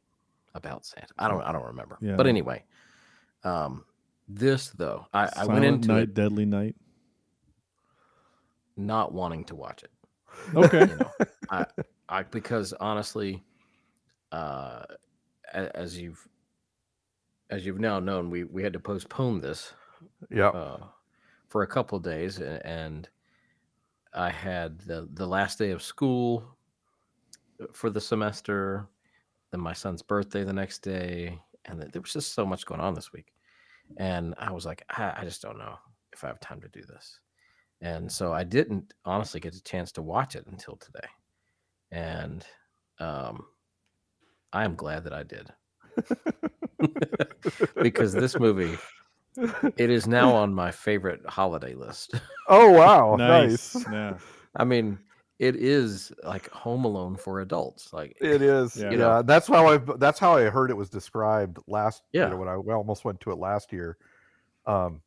[0.55, 1.07] about Santa.
[1.17, 1.97] I don't I don't remember.
[2.01, 2.15] Yeah.
[2.15, 2.63] But anyway,
[3.43, 3.85] um,
[4.27, 6.75] this though I, I went into Night, it Deadly Night.
[8.77, 9.91] not wanting to watch it.
[10.55, 10.79] Okay.
[10.87, 11.11] You know,
[11.49, 11.65] I,
[12.07, 13.43] I because honestly,
[14.31, 14.83] uh,
[15.53, 16.27] as you've
[17.49, 19.73] as you've now known, we we had to postpone this
[20.29, 20.49] Yeah.
[20.49, 20.83] uh,
[21.47, 23.09] for a couple of days, a- and
[24.13, 26.55] I had the the last day of school
[27.61, 28.87] uh, for the semester,
[29.51, 32.81] then my son's birthday the next day, and th- there was just so much going
[32.81, 33.33] on this week,
[33.97, 35.75] and I was like, I, I just don't know
[36.13, 37.19] if I have time to do this,
[37.81, 41.07] and so I didn't honestly get a chance to watch it until today,
[41.91, 42.45] and
[42.99, 43.45] um,
[44.53, 45.51] I am glad that I did.
[47.81, 48.77] because this movie
[49.77, 52.15] it is now on my favorite holiday list.
[52.47, 53.15] Oh wow.
[53.17, 53.75] nice.
[53.75, 53.85] nice.
[53.91, 54.17] Yeah.
[54.55, 54.99] I mean,
[55.39, 57.93] it is like Home Alone for adults.
[57.93, 58.83] Like, It is.
[58.91, 58.91] Yeah.
[58.91, 59.21] Yeah.
[59.21, 62.29] That's how I that's how I heard it was described last you Yeah.
[62.29, 63.97] know, when I we almost went to it last year.
[64.65, 65.01] Um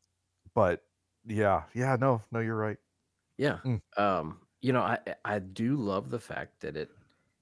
[0.55, 0.85] but
[1.27, 2.79] yeah, yeah, no, no, you're right.
[3.39, 3.81] yeah, Mm.
[3.97, 6.91] um, you know, I I do love the fact that it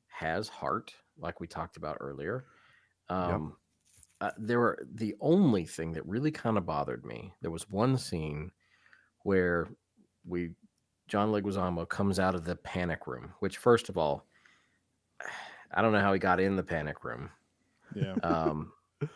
[0.08, 2.46] has heart, like we talked about earlier.
[3.08, 3.56] Um,
[4.20, 7.34] uh, there were the only thing that really kind of bothered me.
[7.42, 8.52] There was one scene
[9.24, 9.68] where
[10.24, 10.54] we
[11.10, 13.32] John Leguizamo comes out of the panic room.
[13.40, 14.24] Which, first of all,
[15.74, 17.30] I don't know how he got in the panic room.
[17.94, 18.14] Yeah.
[18.22, 18.72] Um,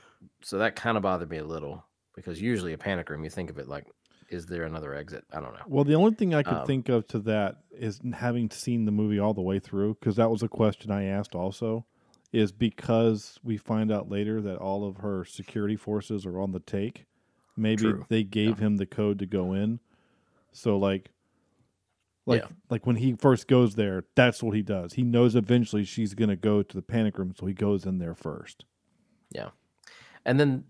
[0.42, 3.48] so that kind of bothered me a little because usually a panic room, you think
[3.48, 3.86] of it like,
[4.28, 5.24] is there another exit?
[5.32, 5.60] I don't know.
[5.66, 8.92] Well, the only thing I could Um, think of to that is having seen the
[8.92, 11.86] movie all the way through, because that was a question I asked also,
[12.32, 16.60] is because we find out later that all of her security forces are on the
[16.60, 17.06] take.
[17.56, 18.06] Maybe True.
[18.08, 19.78] they gave him the code to go in.
[20.52, 21.10] So like
[22.26, 22.48] like Yeah.
[22.70, 24.94] like when he first goes there, that's what he does.
[24.94, 28.14] He knows eventually she's gonna go to the panic room, so he goes in there
[28.14, 28.64] first.
[29.30, 29.50] Yeah.
[30.24, 30.64] And then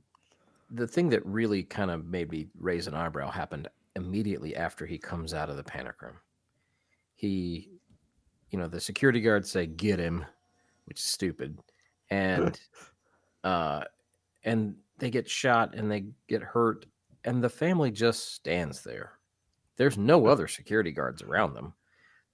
[0.70, 4.98] the thing that really kind of made me raise an eyebrow happened immediately after he
[4.98, 6.16] comes out of the panic room.
[7.14, 7.70] He,
[8.50, 10.24] you know, the security guards say, get him,
[10.86, 11.58] which is stupid.
[12.10, 12.58] And,
[13.44, 13.84] uh,
[14.42, 16.86] and they get shot and they get hurt,
[17.24, 19.12] and the family just stands there.
[19.76, 21.74] There's no other security guards around them.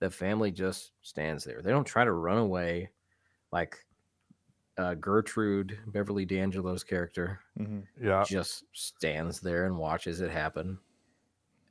[0.00, 1.62] The family just stands there.
[1.62, 2.90] They don't try to run away
[3.52, 3.78] like
[4.78, 7.40] uh, Gertrude, Beverly D'Angelo's character,
[8.00, 8.24] Yeah.
[8.26, 10.78] just stands there and watches it happen.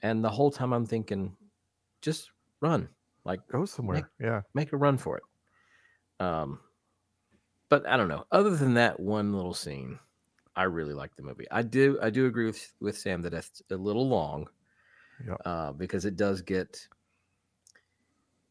[0.02, 1.36] And the whole time I'm thinking,
[2.02, 2.88] just run,
[3.26, 4.12] like Go somewhere.
[4.20, 4.42] Yeah.
[4.54, 5.24] make a run for it.
[6.24, 6.60] Um,
[7.70, 8.26] but I don't know.
[8.32, 10.00] Other than that one little scene,
[10.56, 11.48] I really like the movie.
[11.52, 11.98] I do.
[12.02, 14.48] I do agree with with Sam that it's a little long,
[15.26, 15.34] Yeah.
[15.46, 16.88] uh, because it does get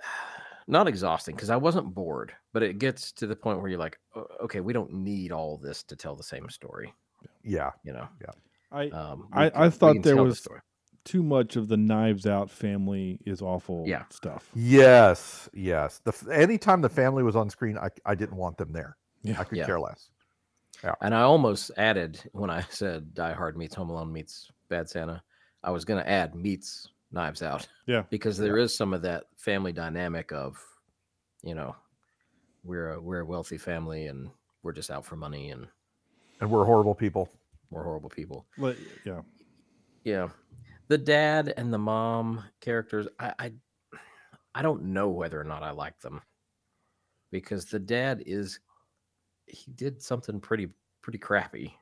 [0.66, 1.35] not exhausting.
[1.35, 3.98] Because I wasn't bored, but it gets to the point where you're like,
[4.42, 6.92] okay, we don't need all this to tell the same story.
[7.42, 7.70] Yeah.
[7.85, 8.09] You know.
[8.70, 10.46] I Um, I- we I thought there tell the was-
[11.04, 14.04] too much of the knives out family is awful Yeah.
[14.11, 14.50] stuff.
[14.54, 15.48] Yes.
[15.54, 16.00] Yes.
[16.00, 18.98] The f- anytime the family was on screen, I I didn't want them there.
[19.22, 19.40] Yeah.
[19.40, 19.64] I could Yeah.
[19.66, 20.11] care less.
[20.85, 20.94] Yeah.
[21.00, 25.22] And I almost added when I said Die Hard meets Home Alone meets Bad Santa,
[25.62, 27.66] I was going to add meets Knives Out.
[27.87, 28.03] Yeah.
[28.11, 30.62] Because there is some of that family dynamic of,
[31.42, 31.75] you know,
[32.62, 34.29] we're a, we're a wealthy family and
[34.62, 35.66] we're just out for money and
[36.42, 37.31] And we're horrible people.
[37.71, 38.44] we're horrible people.
[38.59, 39.23] But, yeah.
[40.05, 40.29] Yeah.
[40.88, 43.53] The dad and the mom characters, I, I
[44.55, 46.21] I don't know whether or not I like them.
[47.31, 48.61] Because the dad is
[49.47, 50.68] he did something pretty
[51.01, 51.75] pretty crappy.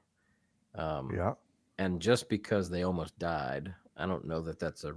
[0.77, 1.35] Um Yeah.
[1.79, 4.95] And just because they almost died, I don't know that that's a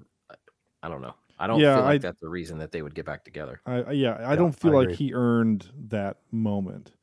[0.83, 1.15] I don't know.
[1.39, 3.61] I don't Yeah, feel like I- that's the reason that they would get back together.
[3.65, 6.93] I, I yeah, I Yeah, don't feel I like he earned that moment.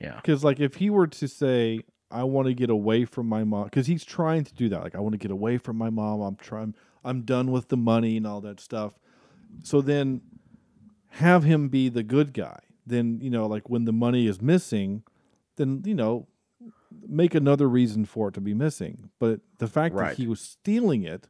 [0.00, 0.22] Yeah.
[0.22, 3.64] Because like if he were to say, "I want to get away from my mom,"
[3.66, 4.82] because he's trying to do that.
[4.82, 6.20] Like I want to get away from my mom.
[6.22, 6.74] I'm trying.
[7.04, 8.98] I'm done with the money and all that stuff.
[9.62, 10.22] So then,
[11.08, 12.60] have him be the good guy.
[12.86, 15.04] Then you know, like when the money is missing,
[15.56, 16.28] then you know,
[17.06, 19.10] make another reason for it to be missing.
[19.18, 20.10] But the fact Right.
[20.10, 21.28] that he was stealing it,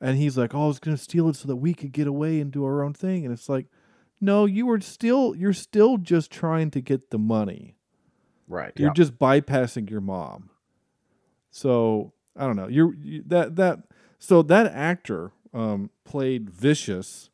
[0.00, 2.06] and he's like, "Oh, I was going to steal it so that we could get
[2.06, 3.66] away and do our own thing," and it's like,
[4.20, 7.76] no, you were still you're still just trying to get the money.
[8.48, 8.72] Right.
[8.76, 10.50] You're just bypassing your mom.
[11.50, 12.68] So I don't know.
[12.68, 13.80] You're you, that that
[14.18, 17.30] so that actor um, played vicious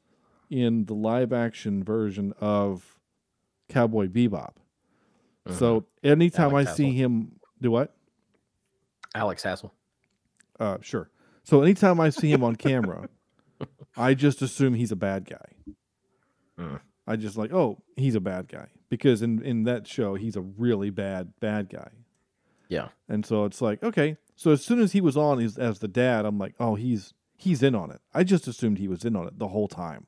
[0.48, 2.98] in the live action version of
[3.68, 4.54] Cowboy Bebop.
[5.48, 7.94] So anytime Alex I see him do what?
[9.14, 9.70] Alex Hassell.
[10.58, 11.10] Uh, sure.
[11.42, 13.08] So anytime I see him on camera,
[13.96, 15.74] I just assume he's a bad guy.
[16.58, 16.80] Mm.
[17.06, 20.42] I just like, oh, he's a bad guy because in in that show he's a
[20.42, 21.90] really bad bad guy.
[22.68, 22.88] Yeah.
[23.08, 24.16] And so it's like, okay.
[24.36, 27.14] So as soon as he was on as, as the dad, I'm like, oh, he's
[27.36, 28.00] he's in on it.
[28.14, 30.06] I just assumed he was in on it the whole time.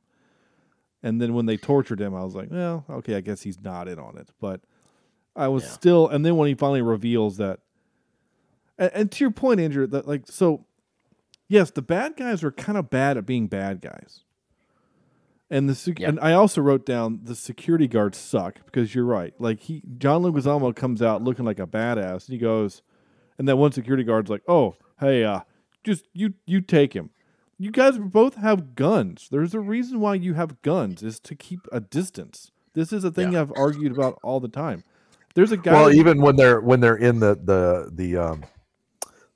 [1.03, 3.89] And then when they tortured him, I was like, well, okay, I guess he's not
[3.89, 4.29] in on it.
[4.41, 4.61] But
[5.35, 5.71] I was Yeah.
[5.71, 6.09] still.
[6.09, 7.61] And then when he finally reveals that,
[8.79, 10.65] and, and to your point, Andrew, that like, so
[11.49, 14.21] yes, the bad guys are kind of bad at being bad guys.
[15.51, 16.09] And the sec- Yeah.
[16.09, 19.35] and I also wrote down the security guards suck because you're right.
[19.39, 22.27] Like he John Leguizamo comes out looking like a badass.
[22.27, 22.83] And he goes,
[23.39, 25.41] and that one security guard's like, "Oh, hey, uh,
[25.85, 27.11] just you you take him.
[27.59, 29.29] You guys both have guns.
[29.31, 32.51] There's a reason why you have guns is to keep a distance.
[32.75, 33.43] This is a thing Yeah.
[33.43, 34.85] I've argued about all the time.
[35.35, 35.73] There's a guy.
[35.73, 38.45] Well, even when they're when they're in the the the um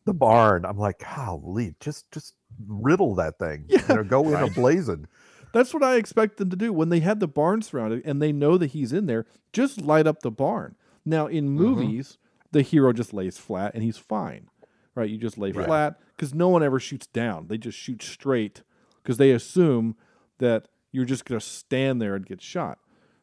[0.05, 2.35] the barn, I'm like, golly, just just
[2.67, 3.65] riddle that thing.
[3.69, 3.83] Yeah.
[3.89, 5.07] You know, go in a blazing.
[5.53, 8.33] That's what I expect them to do when they have the barn surrounded and they
[8.33, 9.27] know that he's in there.
[9.53, 10.77] Just light up the barn.
[11.05, 12.19] Now in movies,
[12.53, 14.49] the hero just lays flat and he's fine,
[14.95, 15.09] right?
[15.09, 15.67] You just lay Right.
[15.67, 17.47] flat because no one ever shoots down.
[17.49, 18.63] They just shoot straight
[19.03, 19.97] because they assume
[20.39, 22.79] that you're just gonna stand there and get shot.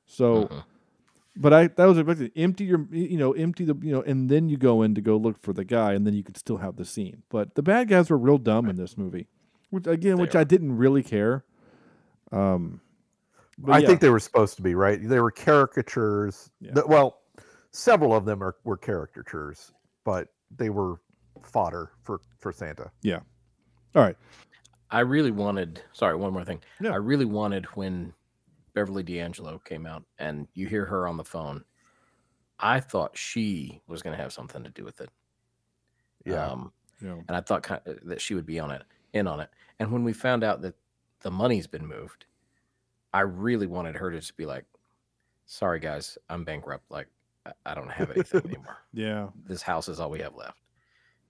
[0.05, 0.63] So, Mhm.
[1.35, 2.31] But I that was expected.
[2.35, 5.17] Empty your you know empty the you know and then you go in to go
[5.17, 7.23] look for the guy and then you could still have the scene.
[7.29, 9.27] But the bad guys were real dumb in this movie,
[9.69, 10.39] which again, They which are.
[10.39, 11.43] I didn't really care.
[12.31, 12.81] Um,
[13.57, 13.87] but I yeah.
[13.87, 14.99] think they were supposed to be right.
[15.01, 16.49] They were caricatures.
[16.59, 16.71] Yeah.
[16.73, 17.21] The- well,
[17.71, 19.71] several of them are were caricatures,
[20.03, 20.99] but they were
[21.43, 22.91] fodder for for Santa.
[23.01, 23.19] Yeah.
[23.95, 24.17] All right.
[24.91, 25.81] I really wanted.
[25.93, 26.61] Sorry, one more thing.
[26.79, 26.91] Yeah.
[26.91, 28.13] I really wanted when
[28.73, 31.63] Beverly D'Angelo came out, and you hear her on the phone.
[32.59, 35.09] I thought she was going to have something to do with it.
[36.25, 36.47] Yeah.
[36.51, 37.15] Um, Yeah.
[37.27, 38.83] and I thought kind that she would be on it,
[39.13, 39.49] in on it.
[39.79, 40.75] And when we found out that
[41.21, 42.25] the money's been moved,
[43.13, 44.65] I really wanted her to just be like,
[45.45, 46.89] "Sorry, guys, I'm bankrupt.
[46.89, 47.07] Like,
[47.45, 48.77] I, I don't have anything anymore.
[48.93, 49.29] Yeah.
[49.45, 50.59] This house is all we have left."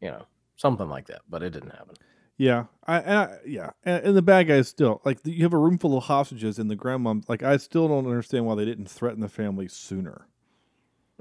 [0.01, 0.25] You know,
[0.58, 1.21] something like that.
[1.29, 1.95] But it didn't happen.
[2.38, 2.65] Yeah.
[2.86, 3.69] I, and I yeah.
[3.86, 6.69] And, and the bad guys still like you have a room full of hostages and
[6.69, 10.28] the grandma like I still don't understand why they didn't threaten the family sooner.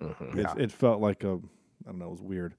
[0.00, 0.36] Mhm.
[0.38, 1.38] It, it felt like a
[1.86, 2.54] I don't know, it was weird.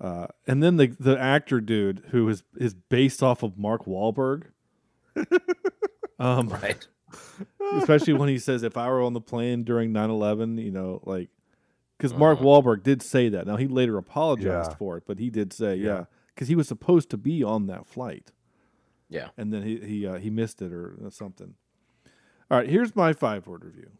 [0.00, 4.44] Uh, and then the the actor dude who is is based off of Mark Wahlberg.
[6.18, 6.86] um, Right.
[7.76, 11.30] especially when he says if I were on the plane during 9/11, you know, like
[11.98, 12.42] cuz Mark Mhm.
[12.42, 13.46] Wahlberg did say that.
[13.46, 14.76] Now he later apologized Yeah.
[14.76, 15.84] for it, but he did say, Yeah.
[15.86, 16.04] yeah,
[16.38, 18.32] cuz he was supposed to be on that flight.
[19.10, 19.28] Yeah.
[19.36, 21.54] And then he he uh, he missed it or something.
[22.50, 23.90] All right, here's my five-word review.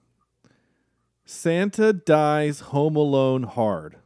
[1.27, 3.98] Santa dies home alone hard.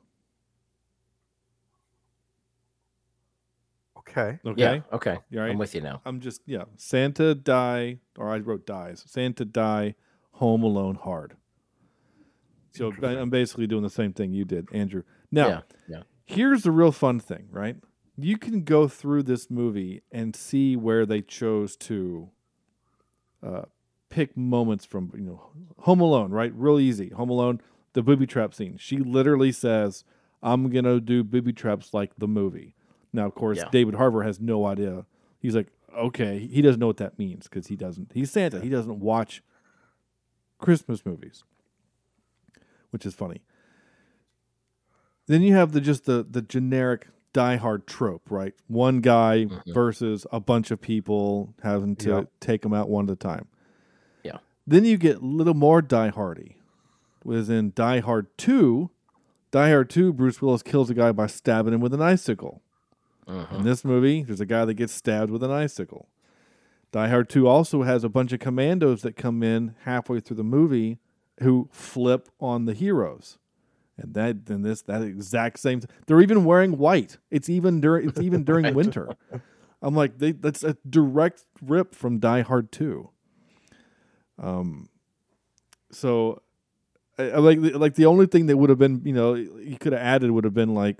[3.98, 4.38] Okay.
[4.44, 4.60] Okay?
[4.60, 4.80] Yeah.
[4.92, 5.18] Okay.
[5.30, 5.52] You all right?
[5.52, 6.02] I'm with you now.
[6.04, 6.64] I'm just yeah.
[6.76, 9.04] Santa die or I wrote dies.
[9.06, 9.94] Santa die
[10.32, 11.36] home alone hard.
[12.72, 15.02] So I'm basically doing the same thing you did, Andrew.
[15.30, 15.60] Now, Yeah.
[15.88, 16.02] Yeah.
[16.24, 17.76] here's the real fun thing, right?
[18.16, 22.28] You can go through this movie and see where they chose to
[23.42, 23.62] uh,
[24.10, 26.52] pick moments from, you know, Home Alone, right?
[26.54, 27.08] Real easy.
[27.10, 27.60] Home Alone,
[27.94, 28.76] the booby trap scene.
[28.76, 30.04] She literally says,
[30.42, 32.74] I'm gonna do booby traps like the movie.
[33.12, 33.68] Now, of course, Yeah.
[33.70, 35.06] David Harbour has no idea.
[35.38, 38.12] He's like, okay, he doesn't know what that means because he doesn't.
[38.14, 38.60] He's Santa.
[38.60, 39.42] He doesn't watch
[40.58, 41.44] Christmas movies,
[42.90, 43.42] which is funny.
[45.26, 48.54] Then you have the just the the generic Die Hard trope, right?
[48.68, 49.72] One guy mm-hmm.
[49.72, 52.30] versus a bunch of people having to Yep.
[52.40, 53.46] take them out one at a time.
[54.22, 54.38] Yeah.
[54.66, 56.56] Then you get a little more Die Hardy,
[57.24, 58.90] was in Die Hard Two.
[59.50, 62.62] Die Hard Two, Bruce Willis kills a guy by stabbing him with an icicle.
[63.26, 63.56] Uh-huh.
[63.56, 66.08] In this movie, there's a guy that gets stabbed with an icicle.
[66.90, 70.44] Die Hard 2 also has a bunch of commandos that come in halfway through the
[70.44, 70.98] movie
[71.40, 73.38] who flip on the heroes.
[74.02, 77.18] And that then this that exact same they're even wearing white.
[77.30, 79.08] It's even during it's even during winter.
[79.80, 83.08] I'm like they that's a direct rip from Die Hard 2.
[84.38, 84.88] Um
[85.90, 86.42] so
[87.18, 89.92] I, I like like the only thing that would have been, you know, you could
[89.92, 90.98] have added would have been like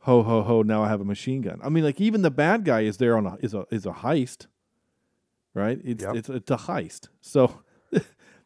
[0.00, 2.64] ho ho ho now i have a machine gun i mean like even the bad
[2.64, 4.48] guy is there on a is a is a heist
[5.54, 6.16] right it's Yep.
[6.16, 7.60] it's, it's a heist so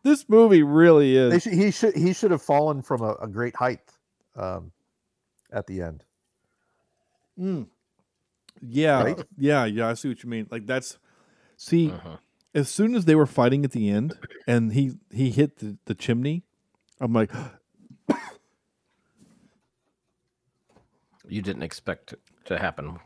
[0.07, 3.27] this movie really They is should, he should he should have fallen from a, a
[3.29, 3.81] great height
[4.37, 4.73] um,
[5.53, 6.05] at the end.
[8.63, 9.23] yeah Right?
[9.37, 10.99] yeah yeah i see what you mean like that's
[11.59, 12.17] see Uh-huh.
[12.55, 14.15] as soon as they were fighting at the end
[14.47, 16.43] and he he hit the, the chimney
[17.01, 17.31] i'm like
[21.29, 22.99] You didn't expect it to happen.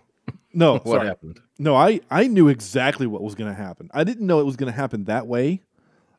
[0.53, 1.07] no What sorry.
[1.09, 1.41] happened?
[1.59, 4.57] no i i knew exactly what was going to happen i didn't know it was
[4.57, 5.63] going to happen that way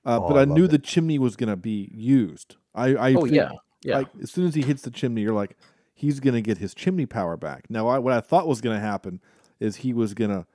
[0.06, 2.90] uh, Oh, but I i knew loved the chimney was going to be used i
[2.96, 3.52] i Oh think- yeah,
[3.84, 3.98] yeah.
[4.00, 5.58] Like as soon as he hits the chimney, you're like,
[5.94, 7.68] he's gonna get his chimney power back.
[7.70, 9.20] Now, I, what I thought was gonna happen
[9.60, 10.46] is he was gonna,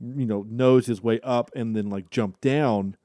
[0.00, 2.96] you know, nose his way up and then like jump down,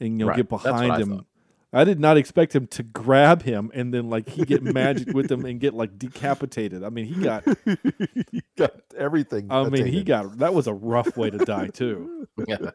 [0.00, 0.36] and you know Right.
[0.38, 1.16] get behind him.
[1.18, 1.26] thought.
[1.72, 5.30] I did not expect him to grab him and then like he get magic with
[5.30, 6.82] him and get like decapitated.
[6.84, 7.44] I mean, he got.
[8.32, 9.46] he got everything.
[9.50, 10.38] I mean, he got.
[10.38, 12.70] That was a rough way to die too, yeah.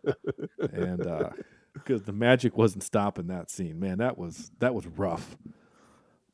[0.73, 1.05] and
[1.73, 3.79] because the magic wasn't stopping that scene.
[3.79, 5.37] Man, that was that was rough.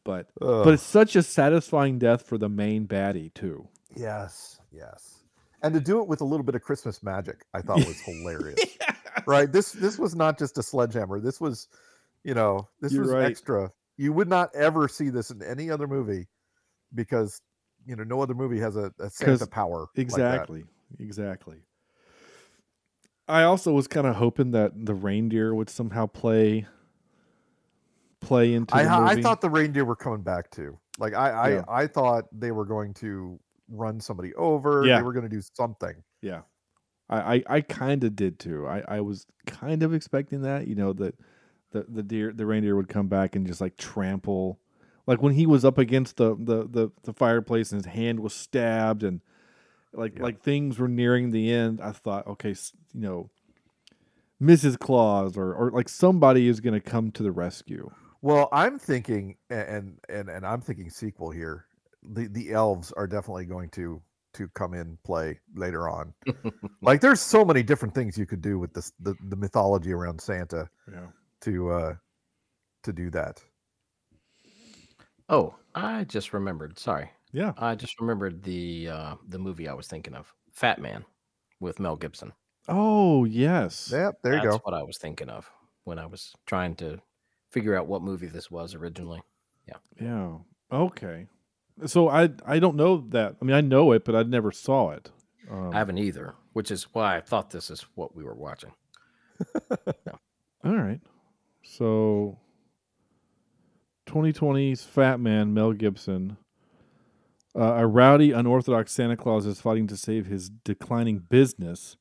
[0.04, 3.68] But but it's such a satisfying death for the main baddie too.
[3.96, 5.24] Yes, yes.
[5.62, 8.60] And to do it with a little bit of Christmas magic, I thought was hilarious.
[9.26, 9.52] Right?
[9.52, 11.20] This this was not just a sledgehammer.
[11.20, 11.68] This was,
[12.24, 13.26] you know, this You're was right.
[13.26, 13.72] extra.
[13.98, 16.28] You would not ever see this in any other movie
[16.94, 17.42] because
[17.88, 19.80] you know no other movie has a, a Santa power.
[19.80, 21.04] like that.
[21.04, 21.58] Exactly.
[23.28, 26.68] I also was kind of hoping that the reindeer would somehow play
[28.22, 30.78] play into I I thought the reindeer were coming back too.
[30.98, 31.64] Like I I, Yeah.
[31.68, 34.86] I thought they were going to run somebody over.
[34.86, 34.98] Yeah.
[34.98, 35.96] They were going to do something.
[36.22, 36.42] Yeah.
[37.10, 38.68] I, I, I kind of did too.
[38.68, 41.16] I, I was kind of expecting that, you know, that
[41.72, 44.60] the, the deer the reindeer would come back and just like trample
[45.08, 48.34] like when he was up against the, the, the, the fireplace and his hand was
[48.34, 49.22] stabbed and
[49.98, 52.56] like like things were nearing the end, I thought, okay,
[52.94, 53.30] you know,
[54.42, 54.78] Mrs.
[54.80, 57.90] Claus or, or like somebody is gonna come to the rescue.
[58.22, 61.66] Well, I'm thinking, and and and I'm thinking sequel here.
[62.04, 64.02] The the elves are definitely going to
[64.34, 66.14] to come in play later on.
[66.82, 70.20] like, there's so many different things you could do with this the, the mythology around
[70.20, 71.08] Santa Yeah.
[71.42, 71.96] to uh
[72.84, 73.42] to do that.
[75.30, 76.78] Oh, I just remembered.
[76.78, 77.52] Sorry, Yeah.
[77.58, 81.04] I just remembered the uh, the movie I was thinking of, Fat Man,
[81.60, 82.32] with Mel Gibson.
[82.70, 83.90] Oh yes.
[83.92, 84.52] Yep, there you go.
[84.52, 84.62] That's go.
[84.64, 85.52] what I was thinking of
[85.84, 87.00] when I was trying to
[87.52, 89.22] figure out what movie this was originally.
[89.68, 89.76] Yeah.
[90.00, 90.38] Yeah.
[90.72, 91.28] Okay.
[91.86, 93.36] So I I don't know that.
[93.42, 95.12] I mean, I know it, but I never saw it.
[95.52, 98.72] Um, I haven't either, which is why I thought this is what we were watching.
[100.64, 101.02] all right.
[101.64, 102.40] So
[104.08, 106.38] 2020's Fat Man Mel Gibson.
[107.56, 111.96] Uh, a rowdy, unorthodox Santa Claus is fighting to save his declining business.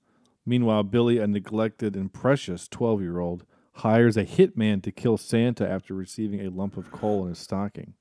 [0.45, 5.69] Meanwhile, Billy, a neglected and precious 12 year old, hires a hitman to kill Santa
[5.69, 7.95] after receiving a lump of coal in his stocking.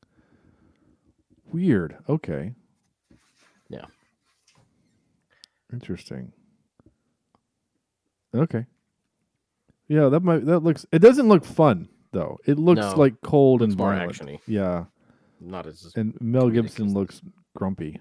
[1.52, 1.98] Weird.
[2.10, 2.54] Okay.
[3.70, 3.86] Yeah.
[5.72, 6.32] Interesting.
[8.36, 8.66] Okay.
[9.88, 12.40] Yeah, that might that looks it doesn't look fun though.
[12.46, 14.14] It looks No, like cold and more violent.
[14.18, 14.40] actiony.
[14.48, 14.86] Yeah.
[15.40, 17.22] Not as And Mel Gibson looks
[17.56, 18.00] grumpy,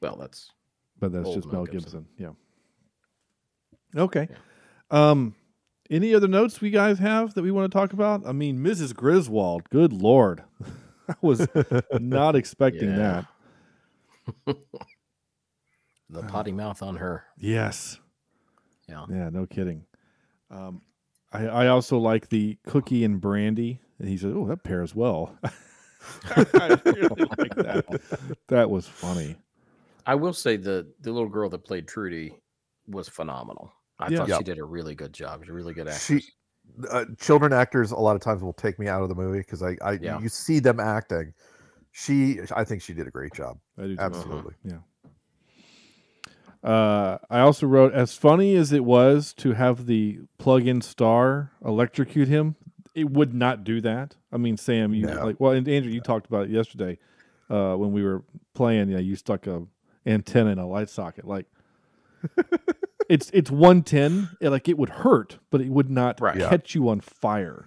[0.00, 0.16] well.
[0.16, 0.50] That's
[1.00, 2.06] but that's just Mel Gibson.
[2.18, 2.36] Gibson.
[3.94, 4.00] Yeah.
[4.02, 4.28] Okay.
[4.90, 5.34] Um
[5.90, 8.26] any other notes we guys have that we want to talk about?
[8.26, 8.94] I mean, Mrs.
[8.94, 10.42] Griswold, good lord.
[11.08, 11.46] I was
[12.00, 13.24] not expecting Yeah.
[14.46, 14.56] that.
[16.10, 17.24] the potty mouth on her.
[17.38, 17.98] Yes.
[18.88, 19.04] Yeah.
[19.10, 19.84] Yeah, no kidding.
[20.50, 20.80] Um,
[21.32, 23.80] I, I also like the cookie and brandy.
[23.98, 25.38] And he said, "Oh, that pairs well."
[26.54, 28.00] I really like that.
[28.48, 29.36] That was funny.
[30.06, 32.34] I will say the the little girl that played Trudy
[32.86, 33.72] was phenomenal.
[33.98, 34.18] I Yeah.
[34.18, 34.38] thought Yep.
[34.38, 35.40] she did a really good job.
[35.42, 36.22] She's a really good She,
[36.90, 39.62] uh, children actors, a lot of times will take me out of the movie because
[39.62, 40.20] I, I Yeah.
[40.20, 41.32] you see them acting.
[41.92, 43.58] She, I think she did a great job.
[43.78, 44.02] I do too.
[44.02, 44.54] Absolutely.
[44.64, 44.78] Yeah.
[46.62, 52.28] Uh, I also wrote, as funny as it was to have the plug-in star electrocute
[52.28, 52.56] him,
[52.94, 54.16] it would not do that.
[54.32, 55.24] I mean, Sam, you No.
[55.26, 56.98] like, well, and Andrew, you talked about it yesterday
[57.50, 58.22] uh, when we were
[58.54, 58.88] playing.
[58.88, 59.64] Yeah, you stuck a
[60.06, 61.26] antenna in a light socket.
[61.26, 61.46] Like,
[63.08, 64.30] it's it's one ten.
[64.40, 66.36] Like it would hurt, but it would not Right.
[66.36, 66.48] Yeah.
[66.48, 67.66] catch you on fire.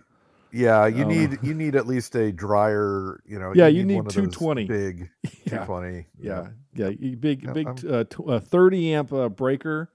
[0.51, 1.07] Yeah, you Oh.
[1.07, 3.21] need you need at least a dryer.
[3.25, 3.51] You know.
[3.53, 4.65] Yeah, you need one of those 220.
[4.65, 5.65] Big Yeah.
[5.65, 6.05] 220.
[6.19, 9.91] Yeah, yeah, you big Yeah, big uh, tw- uh, thirty amp uh, breaker.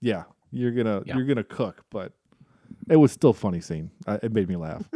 [0.00, 1.16] Yeah, you're gonna Yeah.
[1.16, 2.12] you're gonna cook, but
[2.90, 3.90] it was still a funny scene.
[4.06, 4.88] Uh, it made me laugh.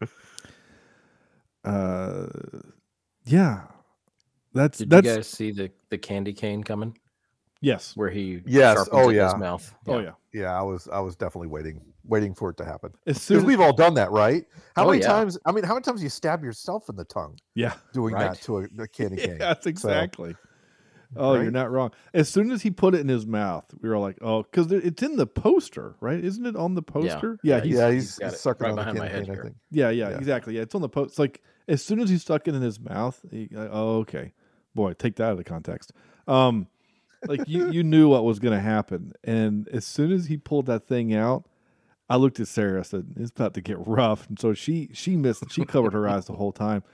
[1.64, 2.26] uh,
[3.24, 3.62] yeah,
[4.54, 6.96] that's Did that's you guys see the the candy cane coming
[7.60, 7.92] yes.
[7.96, 8.76] where he Yes.
[8.76, 9.32] sharpens Oh, yeah.
[9.32, 9.74] his mouth?
[9.86, 10.12] Oh yeah.
[10.32, 12.90] Yeah, I was I was definitely waiting waiting for it to happen.
[13.06, 14.44] As Because soon as, we've all done that, right?
[14.76, 15.08] How Oh, many yeah.
[15.08, 15.38] times?
[15.44, 18.32] I mean, how many times you stab yourself in the tongue yeah, doing Right.
[18.32, 19.38] that to a, a candy cane?
[19.40, 19.88] yeah, that's So,
[21.10, 21.38] exactly.
[21.38, 21.92] Oh, you're not wrong.
[22.14, 25.02] As soon as he put it in his mouth, we were like, "Oh," because it's
[25.02, 26.22] in the poster, right?
[26.22, 27.38] Isn't it on the poster?
[27.42, 29.30] Yeah, Yeah, he's, yeah, he's he's, he's it sucking right on the behind my head.
[29.30, 29.56] I think.
[29.70, 30.16] Yeah, yeah, Yeah.
[30.18, 30.56] exactly.
[30.56, 31.10] Yeah, it's on the post.
[31.10, 34.32] It's like as soon as he stuck it in his mouth, he, like, oh, okay,
[34.74, 35.92] boy, take that out of the context.
[36.28, 36.68] Um,
[37.26, 40.66] like you, you knew what was going to happen, and as soon as he pulled
[40.66, 41.48] that thing out,
[42.08, 42.80] I looked at Sarah.
[42.80, 45.50] I said, "It's about to get rough," and so she she missed.
[45.50, 46.84] She covered her eyes the whole time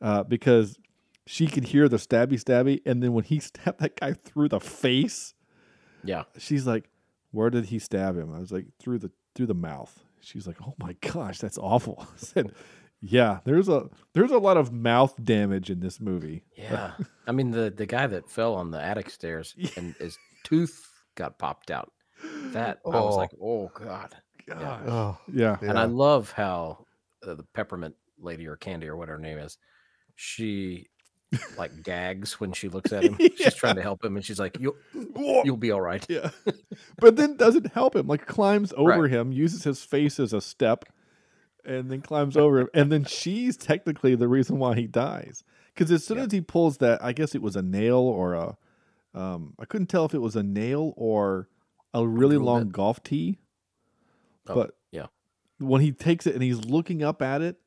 [0.00, 0.78] uh, because
[1.26, 4.60] she could hear the stabby stabby, and then when he stabbed that guy through the
[4.60, 5.34] face,
[6.04, 6.24] Yeah.
[6.38, 6.88] she's like,
[7.32, 10.56] "Where did he stab him?" I was like, "Through the through the mouth." She's like,
[10.62, 12.52] "Oh my gosh, that's awful." I said,
[13.00, 16.92] "Yeah, there's a there's a lot of mouth damage in this movie." Yeah.
[17.26, 21.38] I mean the the guy that fell on the attic stairs and his tooth got
[21.38, 21.92] popped out.
[22.52, 23.18] That I was Oh.
[23.18, 24.14] like, oh god.
[24.48, 24.82] Gosh.
[24.86, 26.86] Oh, Yeah, And I love how
[27.26, 29.58] uh, the peppermint lady or candy or what her name is,
[30.14, 30.86] she
[31.58, 33.18] like gags when she looks at him.
[33.36, 34.76] She's trying to help him, and she's like, "You'll
[35.44, 36.30] you'll be all right." yeah,
[36.98, 38.06] but then doesn't help him.
[38.06, 39.10] Like climbs over Right.
[39.10, 40.84] him, uses his face as a step,
[41.64, 42.68] and then climbs over him.
[42.74, 45.42] And then she's technically the reason why he dies.
[45.74, 46.24] Because as soon Yeah.
[46.24, 48.56] as he pulls that, I guess it was a nail or a,
[49.14, 51.48] um, I couldn't tell if it was a nail or
[51.92, 52.72] a really drill long bit.
[52.72, 53.38] golf tee.
[54.48, 55.06] Oh, but yeah,
[55.58, 57.58] when he takes it and he's looking up at it,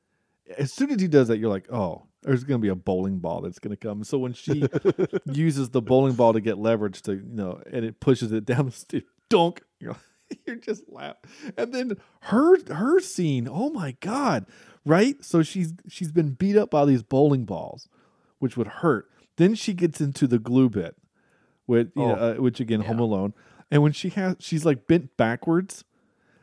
[0.57, 3.19] as soon as he does that, you're like, oh, there's going to be a bowling
[3.19, 4.03] ball that's going to come.
[4.03, 4.63] So when she
[5.25, 8.67] uses the bowling ball to get leverage to, you know, and it pushes it down
[8.67, 9.95] the stairs, dunk, you're,
[10.45, 11.15] you're just laugh.
[11.57, 14.45] And then her her scene, oh my god,
[14.85, 15.23] right?
[15.23, 17.87] So she's she's been beat up by these bowling balls,
[18.39, 19.09] which would hurt.
[19.37, 20.95] Then she gets into the glue bit,
[21.67, 22.31] with you know, Oh.
[22.31, 23.33] uh, which again, Home Alone,
[23.71, 25.83] and when she has, she's like bent backwards.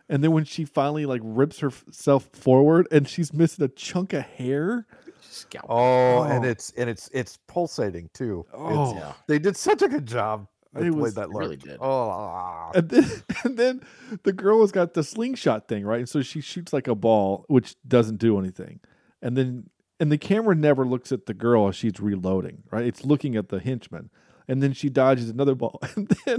[0.09, 4.23] And then when she finally like rips herself forward and she's missing a chunk of
[4.23, 4.87] hair.
[5.31, 5.67] Scalp.
[5.69, 6.49] Oh, and Oh.
[6.49, 8.45] it's and it's it's pulsating too.
[8.55, 8.95] Oh.
[8.95, 9.13] Yeah.
[9.27, 10.47] they did such a good job.
[10.73, 11.65] with It the way was- that They really looked.
[11.65, 11.79] did.
[11.81, 12.71] Oh.
[12.75, 13.11] And then
[13.45, 13.81] and then
[14.25, 16.01] the girl has got the slingshot thing, right?
[16.01, 18.81] And so she shoots like a ball, which doesn't do anything.
[19.23, 22.85] And then and the camera never looks at the girl as she's reloading, right?
[22.87, 24.11] It's looking at the henchman.
[24.49, 25.81] And then she dodges another ball.
[25.97, 26.39] And then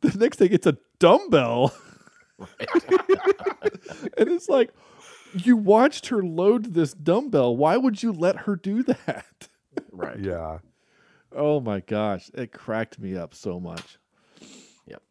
[0.00, 1.74] the next thing it's a dumbbell.
[4.18, 4.70] and it's like
[5.34, 7.56] you watched her load this dumbbell.
[7.56, 9.48] Why would you let her do that?
[9.92, 10.18] right.
[10.18, 10.58] yeah.
[11.34, 13.98] Oh my gosh, it cracked me up so much.
[14.86, 15.02] Yep.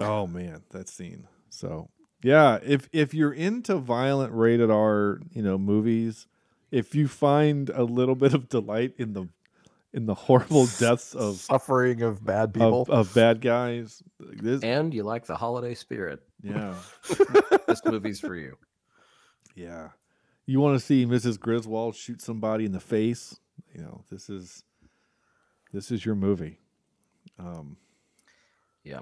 [0.00, 1.26] Oh man, that scene.
[1.50, 1.90] So
[2.22, 6.26] yeah, if if you're into violent rated R, you know, movies,
[6.70, 9.28] if you find a little bit of delight in the
[9.92, 12.82] in the horrible deaths of suffering of bad people.
[12.82, 16.20] of, of bad guys, this And you like the holiday spirit.
[16.42, 16.74] yeah
[17.66, 18.56] This movie's for you.
[19.56, 19.88] Yeah.
[20.48, 21.40] You want to see Mrs.
[21.40, 23.40] Griswold shoot somebody in the face?
[23.74, 24.62] You know, this is
[25.72, 26.60] this is your movie.
[27.38, 27.76] Um,
[28.84, 29.00] Yeah.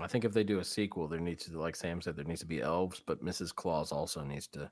[0.00, 2.40] I think if they do a sequel, there needs to, like Sam said, there needs
[2.40, 3.54] to be elves, but Mrs.
[3.54, 4.70] Claus also needs to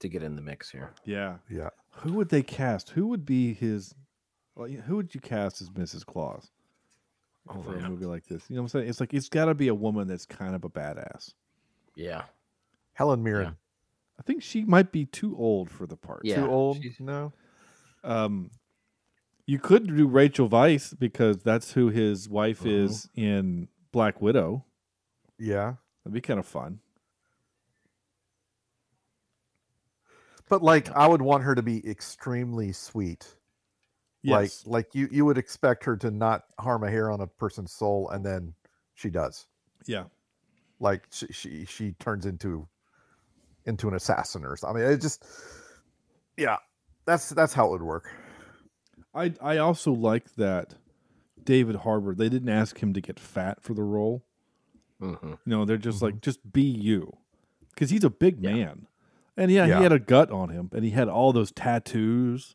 [0.00, 0.94] to get in the mix here.
[1.04, 1.68] yeah, yeah.
[1.96, 2.90] Who would they cast?
[2.90, 3.94] Who would be his?
[4.54, 6.06] Well, who would you cast as Mrs.
[6.06, 6.50] Claus
[7.48, 8.44] Oh, for a movie like this?
[8.48, 8.88] You know what I'm saying?
[8.88, 11.34] It's like it's got to be a woman that's kind of a badass.
[11.96, 12.22] Yeah.
[13.00, 13.56] Helen Mirren.
[14.18, 16.20] I think she might be too old for the part.
[16.22, 16.42] Yeah.
[16.44, 16.82] Too old?
[16.82, 17.32] she's- No.
[18.04, 18.50] Um,
[19.46, 22.84] you could do Rachel Weisz because that's who his wife Mhm.
[22.84, 24.66] is in Black Widow.
[25.38, 25.76] Yeah.
[26.04, 26.80] That'd be kind of fun.
[30.50, 33.34] But like, I would want her to be extremely sweet.
[34.22, 34.66] Yes.
[34.66, 37.72] Like, like you you would expect her to not harm a hair on a person's
[37.72, 38.54] soul, and then
[38.92, 39.46] she does.
[39.86, 40.04] yeah.
[40.78, 42.68] Like she she, she turns into
[43.70, 44.82] into an assassin or something.
[44.82, 45.24] I mean, it just
[46.36, 46.56] yeah,
[47.06, 48.10] that's that's how it would work.
[49.14, 50.74] I I also like that
[51.42, 52.14] David Harbour.
[52.14, 54.24] They didn't ask him to get fat for the role.
[55.00, 55.30] Mhm.
[55.30, 56.04] You know, they're just Mm-hmm.
[56.04, 57.16] like just be you,
[57.74, 58.86] because he's a big man,
[59.36, 59.78] and yeah, Yeah.
[59.78, 62.54] he had a gut on him, and he had all those tattoos.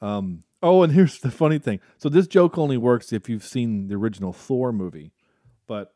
[0.00, 0.44] Um.
[0.62, 1.80] Oh, and here's the funny thing.
[1.98, 5.12] So this joke only works if you've seen the original Thor movie,
[5.66, 5.92] but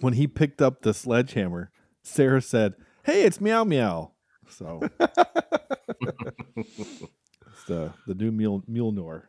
[0.00, 1.70] when he picked up the sledgehammer,
[2.02, 2.74] Sarah said,
[3.04, 4.12] "Hey, it's Meow Meow."
[4.48, 5.16] So it's
[7.66, 9.22] the the new Mule Mjolnir.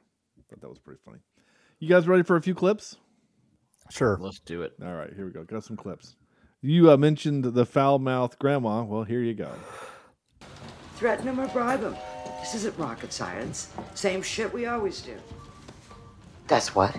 [0.50, 1.20] Thought that was pretty funny.
[1.80, 2.98] You guys ready for a few clips?
[3.90, 4.18] Sure.
[4.20, 4.74] Let's do it.
[4.84, 5.44] All right, here we go.
[5.44, 6.16] Got some clips.
[6.62, 8.84] You uh, mentioned the foul mouthed grandma.
[8.84, 9.52] Well, here you go.
[10.96, 11.96] Threaten him or bribe him.
[12.40, 13.70] This isn't rocket science.
[13.94, 15.16] Same shit we always do.
[16.48, 16.96] That's what?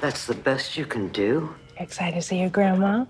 [0.00, 1.54] That's the best you can do?
[1.76, 3.04] Excited to see your grandma?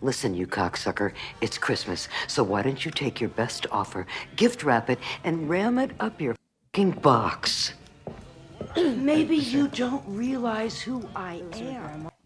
[0.00, 4.06] Listen, you cocksucker, it's Christmas, so why don't you take your best offer,
[4.36, 6.34] gift wrap it, and ram it up your
[6.72, 7.74] fucking box?
[8.76, 12.10] Maybe you don't realize who I am.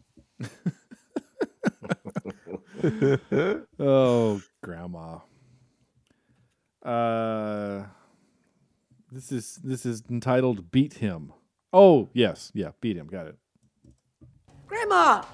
[3.79, 5.19] Oh, grandma.
[6.85, 7.85] Uh,
[9.13, 11.33] this is this is entitled "Beat Him."
[11.73, 13.07] Oh, yes, yeah, beat him.
[13.07, 13.37] Got it.
[14.67, 15.25] Grandma,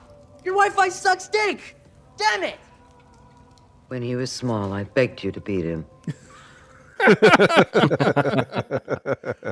[0.44, 1.76] your Wi-Fi sucks dick.
[2.18, 2.58] Damn it.
[3.88, 5.86] When he was small, I begged you to beat him.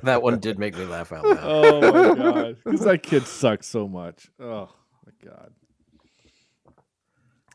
[0.03, 1.39] That one did make me laugh out loud.
[1.43, 4.29] Oh my god, because that kid sucks so much.
[4.39, 4.69] Oh
[5.05, 5.53] my god.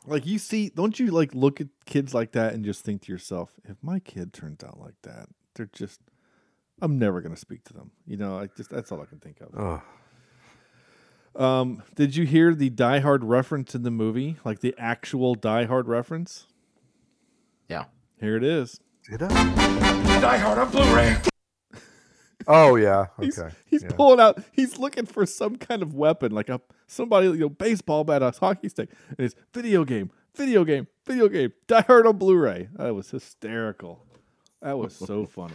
[0.06, 3.12] Like you see, don't you like look at kids like that and just think to
[3.12, 6.00] yourself, if my kid turns out like that, they're just,
[6.80, 7.92] I'm never gonna speak to them.
[8.06, 9.48] You know, I just that's all I can think of.
[9.56, 9.82] Ugh.
[11.34, 14.36] Um, did you hear the Die Hard reference in the movie?
[14.44, 16.46] Like the actual Die Hard reference?
[17.68, 17.84] Yeah.
[18.20, 18.80] Here it is.
[19.08, 19.28] Did I?
[20.20, 21.16] Die Hard on Blu-ray.
[22.48, 23.06] Oh yeah.
[23.20, 23.54] He's, Okay.
[23.66, 23.90] he's yeah.
[23.94, 24.42] pulling out.
[24.50, 28.32] He's looking for some kind of weapon, like a somebody, you know, baseball bat, a
[28.32, 31.52] hockey stick, and it's video game, video game, video game.
[31.68, 32.68] Die Hard on Blu-ray.
[32.74, 34.04] That was hysterical.
[34.60, 35.54] That was so funny.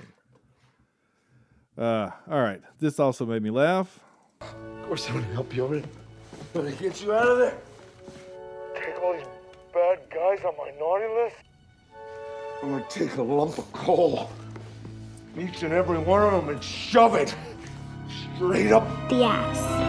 [1.77, 2.61] Uh, all right.
[2.79, 3.99] This also made me laugh.
[4.41, 5.87] Of course, I'm gonna help you, already.
[6.55, 7.57] I'm gonna get you out of there.
[8.75, 9.25] Take all these
[9.73, 11.35] bad guys on my naughty list.
[12.63, 14.29] I'm gonna take a lump of coal,
[15.37, 17.35] each and every one of them, and shove it
[18.35, 19.83] straight up The ass.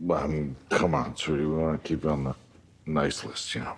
[0.00, 1.44] Well, I mean, come on, sweetie.
[1.44, 2.34] We want to keep you on the
[2.86, 3.76] nice list, you know.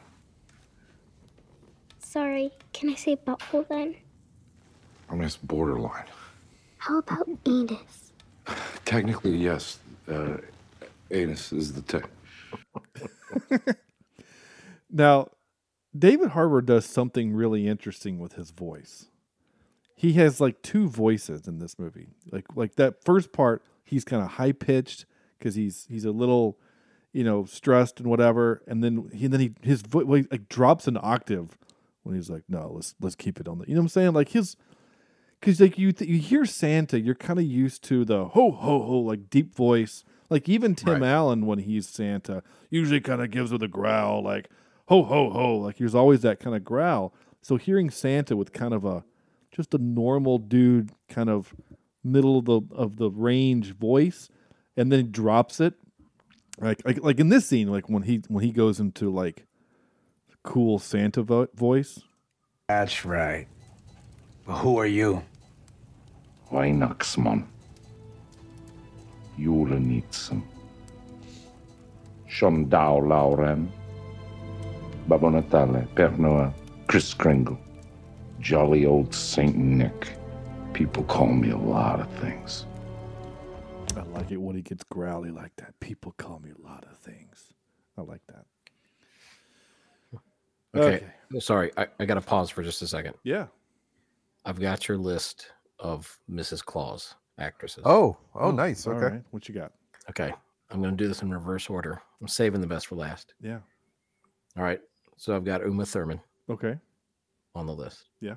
[1.98, 3.94] Sorry, can I say butthole then?
[5.10, 6.06] I mean, it's borderline.
[6.86, 8.12] How about anus?
[8.84, 9.78] Technically, yes.
[10.06, 10.36] Uh,
[11.10, 12.10] anus is the tech.
[14.94, 15.30] Now,
[15.96, 19.06] David Harbour does something really interesting with his voice.
[19.96, 22.10] He has like two voices in this movie.
[22.30, 25.04] Like like that first part, he's kind of high pitched
[25.36, 26.60] because he's he's a little,
[27.12, 28.62] you know, stressed and whatever.
[28.68, 31.58] And then he then he his voice like drops an octave
[32.04, 33.66] when he's like, no, let's let's keep it on the.
[33.66, 34.12] You know what I'm saying?
[34.12, 34.56] Like his.
[35.44, 38.82] Because like you, th- you hear Santa, you're kind of used to the ho ho
[38.82, 40.02] ho like deep voice.
[40.30, 44.48] Like even Tim Allen when he's Santa usually kind of gives with a growl like
[44.86, 45.58] ho ho ho.
[45.58, 47.12] Like there's always that kind of growl.
[47.42, 49.04] So hearing Santa with kind of a
[49.54, 51.54] just a normal dude, kind of
[52.02, 54.30] middle of the of the range voice,
[54.78, 55.74] and then he drops it,
[56.58, 59.44] like like like in this scene, like when he when he goes into like
[60.42, 62.00] cool Santa vo- voice.
[62.66, 63.46] That's right.
[64.46, 65.22] But who are you?
[66.50, 67.46] Weihnachtsmann.
[69.36, 70.42] Julenissen.
[72.26, 73.72] Schon da, Lauren.
[75.08, 76.52] Babbo Natale, Père Noël,
[76.86, 77.58] Kris Kringle.
[78.40, 80.16] Jolly old Saint Nick.
[80.72, 82.66] People call me a lot of things.
[83.96, 85.78] I like it when he gets growly like that.
[85.80, 87.52] People call me a lot of things.
[87.96, 88.44] I like that.
[90.76, 91.06] Okay.
[91.38, 93.14] Sorry, I, I got to pause for just a second.
[93.22, 93.46] Yeah.
[94.44, 95.52] I've got your list
[95.84, 96.64] of Mrs.
[96.64, 97.82] Claus actresses.
[97.86, 98.86] Oh, oh, nice.
[98.86, 99.16] all Okay.
[99.16, 99.22] right.
[99.30, 99.72] What you got?
[100.10, 100.32] Okay.
[100.70, 102.00] I'm going to do this in reverse order.
[102.20, 103.34] I'm saving the best for last.
[103.40, 103.58] Yeah.
[104.56, 104.80] All right.
[105.16, 106.20] So I've got Uma Thurman
[106.50, 106.76] Okay.
[107.54, 108.08] on the list.
[108.20, 108.34] Yeah.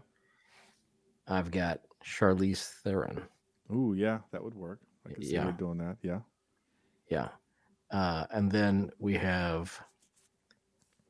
[1.28, 3.22] I've got Charlize Theron.
[3.74, 4.80] Ooh, yeah, that would work.
[5.10, 5.46] I can see Yeah.
[5.46, 5.98] her doing that.
[6.02, 6.20] Yeah.
[7.10, 7.30] Yeah.
[7.92, 9.78] Uh, and then we have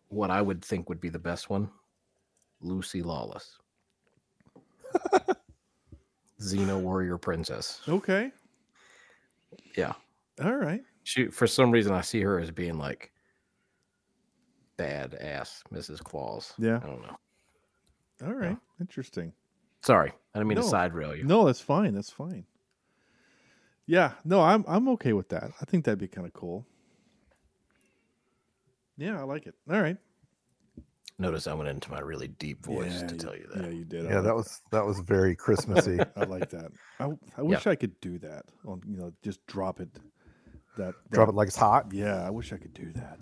[0.10, 1.70] what I would think would be the best one,
[2.62, 3.58] Lucy Lawless.
[6.42, 7.82] Xena Warrior Princess.
[7.88, 8.32] Okay.
[9.76, 9.94] Yeah.
[10.44, 10.82] All right.
[11.04, 13.12] She for some reason I see her as being like
[14.78, 16.04] badass Mrs.
[16.04, 16.54] Claus.
[16.58, 16.80] Yeah.
[16.84, 17.18] I don't know.
[18.26, 18.58] All right.
[18.80, 19.32] Interesting.
[19.82, 20.12] Sorry.
[20.34, 20.64] I didn't mean no.
[20.64, 21.24] to side rail you.
[21.24, 21.94] No, that's fine.
[21.94, 22.46] That's fine.
[23.86, 24.12] Yeah.
[24.26, 25.52] No, I'm I'm okay with that.
[25.62, 26.66] I think that'd be kind of cool.
[28.98, 29.56] Yeah, I like it.
[29.72, 29.98] All right.
[31.20, 33.64] Notice I went into my really deep voice Yeah, to you- tell you that.
[33.64, 34.06] Yeah, you did.
[34.06, 35.98] I Yeah, like that was that was very Christmassy.
[36.16, 36.72] I like that.
[37.00, 38.44] I, I wish I could do that.
[38.68, 39.90] On you know, just drop it.
[40.78, 41.88] That, Drop it like it's hot.
[41.92, 43.18] Yeah, I wish I could do that.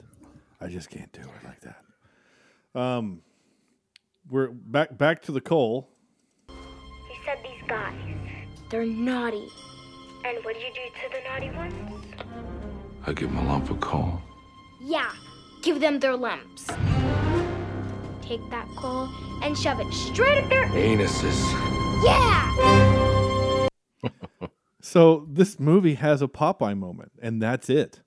[0.59, 2.79] I just can't do it like that.
[2.79, 3.21] Um,
[4.29, 5.87] we're back back to the coal.
[6.49, 7.95] He said these guys,
[8.69, 9.47] they're naughty.
[10.25, 12.05] And what did you do to the naughty ones?
[13.07, 14.19] I give him a lump of coal.
[14.81, 15.11] Yeah,
[15.61, 16.67] give them their lumps.
[18.27, 19.09] Take that coal
[19.43, 21.39] and shove it straight up their Anuses.
[22.03, 23.67] Yeah!
[24.81, 28.01] So this movie has a Popeye moment, and that's it.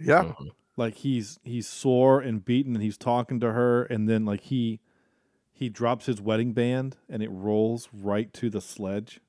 [0.00, 0.22] Yeah.
[0.24, 0.44] Mm-hmm.
[0.76, 4.80] Like he's he's sore and beaten, and he's talking to her, and then like he
[5.52, 9.20] he drops his wedding band, and it rolls right to the sledge,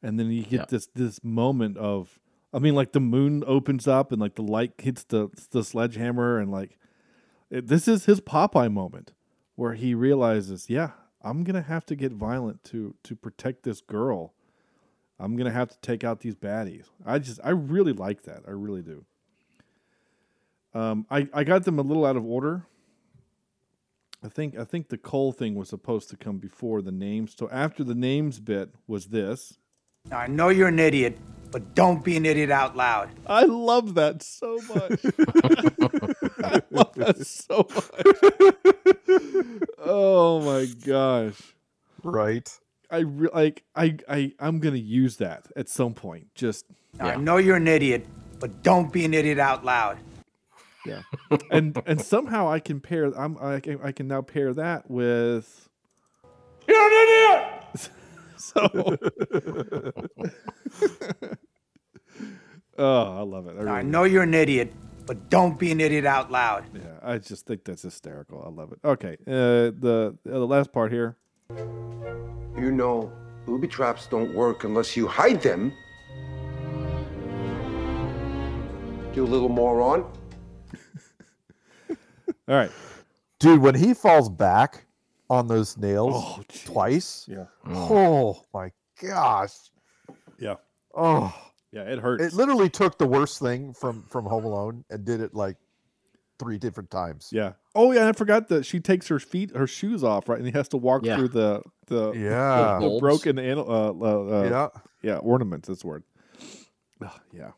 [0.00, 0.64] and then you get Yeah.
[0.68, 2.20] this this moment of,
[2.54, 6.38] I mean, like the moon opens up, and like the light hits the the sledgehammer,
[6.38, 6.78] and like
[7.50, 9.12] it, this is his Popeye moment,
[9.58, 10.90] where he realizes, yeah,
[11.20, 14.32] I'm gonna have to get violent to to protect this girl.
[15.18, 16.84] I'm gonna have to take out these baddies.
[17.04, 18.44] I just I really like that.
[18.46, 19.04] I really do.
[20.74, 22.68] Um, I I got them a little out of order.
[24.22, 27.34] I think I think the coal thing was supposed to come before the names.
[27.36, 29.58] So after the names bit was this.
[30.08, 31.18] Now, I know you're an idiot,
[31.50, 33.10] but don't be an idiot out loud.
[33.26, 35.04] I love that so much.
[36.54, 37.90] I love that so much.
[39.78, 41.54] oh my gosh.
[42.02, 42.48] Right.
[42.90, 46.28] I re- like I I I'm gonna use that at some point.
[46.34, 46.64] Just
[46.98, 48.06] Now, I know you're an idiot,
[48.40, 49.98] but don't be an idiot out loud.
[50.86, 51.02] Yeah,
[51.50, 53.06] and and somehow I can pair.
[53.06, 55.68] I'm I can, I can now pair that with.
[56.66, 57.90] You're an idiot!
[58.40, 58.60] So.
[62.78, 63.56] oh, I love it.
[63.58, 64.72] I, Now, I really know you're an idiot,
[65.08, 66.64] but don't be an idiot out loud.
[66.74, 68.44] Yeah, I just think that's hysterical.
[68.46, 68.78] I love it.
[68.84, 71.16] Okay, uh, the uh, the last part here.
[71.50, 73.10] You know,
[73.46, 75.72] booby traps don't work unless you hide them.
[79.14, 80.02] You little moron.
[82.48, 82.70] All right,
[83.40, 84.84] Dude, when he falls back
[85.30, 87.26] on those nails Oh, twice.
[87.28, 87.46] Yeah.
[87.66, 88.70] Oh my
[89.02, 89.54] gosh.
[90.38, 90.54] Yeah.
[90.94, 91.34] Oh.
[91.72, 92.22] Yeah, it hurts.
[92.24, 95.56] It literally took the worst thing from from Home Alone and did it like
[96.38, 97.28] three different times.
[97.32, 97.52] Yeah.
[97.74, 100.52] Oh yeah, I forgot that she takes her feet, her shoes off, right, and he
[100.52, 101.16] has to walk Yeah.
[101.16, 102.56] through the the Yeah.
[102.56, 103.00] the, the Bulbs.
[103.00, 104.68] broken an- uh, uh, uh, Yeah.
[105.02, 105.68] yeah ornaments.
[105.68, 106.04] That's word.
[107.04, 107.50] Ugh, yeah.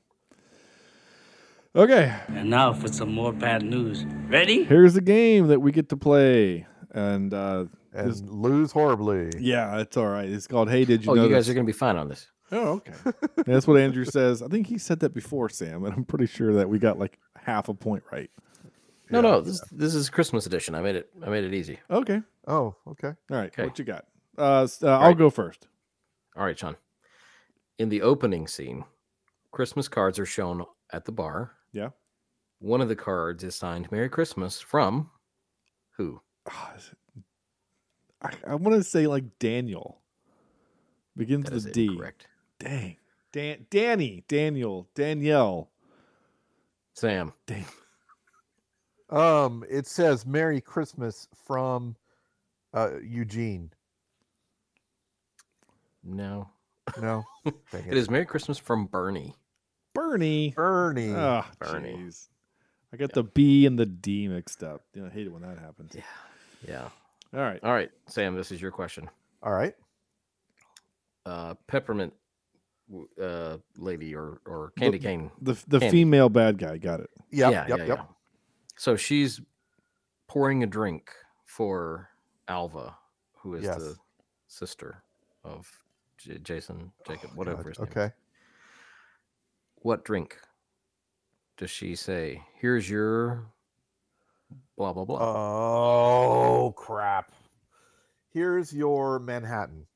[1.76, 2.12] Okay.
[2.28, 4.04] And now for some more bad news.
[4.28, 4.64] Ready?
[4.64, 9.30] Here's a game that we get to play, and uh, And this- lose horribly.
[9.38, 10.28] yeah, it's all right.
[10.28, 11.24] It's called Hey, did you Oh, know?
[11.24, 12.29] you guys are going to be fine on this.
[12.52, 12.92] Oh, okay.
[13.46, 14.42] That's what Andrew says.
[14.42, 17.18] I think he said that before, Sam, and I'm pretty sure that we got like
[17.36, 18.30] half a point right.
[19.10, 20.74] No, no, this this is Christmas edition.
[20.74, 21.10] I made it.
[21.24, 21.78] I made it easy.
[21.90, 22.22] Okay.
[22.46, 23.08] Oh, okay.
[23.30, 23.48] All right.
[23.52, 23.64] Okay.
[23.64, 24.06] What you got?
[24.38, 25.18] Uh, uh, I'll right.
[25.18, 25.66] go first.
[26.36, 26.76] All right, Sean.
[27.78, 28.84] In the opening scene,
[29.50, 31.52] Christmas cards are shown at the bar.
[31.72, 31.88] Yeah.
[32.60, 35.10] One of the cards is signed "Merry Christmas" from
[35.96, 36.20] who?
[38.22, 40.00] I, I want to say like Daniel.
[41.16, 41.86] Begins That with is a D.
[41.86, 42.26] incorrect.
[42.60, 42.96] Dang.
[43.32, 45.68] Dan- Danny, Daniel, Danielle.
[46.94, 47.32] Sam.
[47.46, 47.64] Dang.
[49.08, 51.96] Um, it says Merry Christmas from
[52.72, 53.72] uh Eugene.
[56.04, 56.48] No.
[57.00, 57.24] No.
[57.72, 59.34] Dang It is "Merry Christmas" from Bernie.
[59.94, 60.52] Bernie.
[60.56, 61.12] Bernie.
[61.14, 61.94] Ah, Bernie.
[61.94, 62.28] jeez.
[62.92, 64.82] I got the B and the D mixed up.
[64.94, 65.92] You know, I hate it when that happens.
[65.94, 66.02] Yeah.
[66.66, 66.88] Yeah.
[67.34, 67.60] All right.
[67.62, 68.34] All right, Sam.
[68.34, 69.08] This is your question.
[69.42, 69.74] All right.
[71.26, 72.19] Uh, peppermint w-
[73.20, 75.30] uh, lady or or candy The- cane.
[75.40, 75.90] The the candy.
[75.90, 77.10] female bad guy got it.
[77.30, 77.98] Yep, yeah, yep, yeah, yep.
[77.98, 78.04] yeah.
[78.76, 79.40] So she's
[80.26, 81.10] pouring a drink
[81.44, 82.08] for
[82.48, 82.96] Alva,
[83.38, 83.78] who is Yes.
[83.78, 83.96] the
[84.48, 85.02] sister
[85.44, 85.70] of
[86.18, 87.88] J- Jason, Jacob, whatever God, his name.
[87.88, 87.96] is.
[87.96, 88.14] Okay.
[89.76, 90.38] What drink
[91.56, 92.42] does she say?
[92.56, 93.46] Here's your
[94.76, 95.18] blah blah blah.
[95.20, 97.32] Oh crap.
[98.32, 99.86] Here's your Manhattan.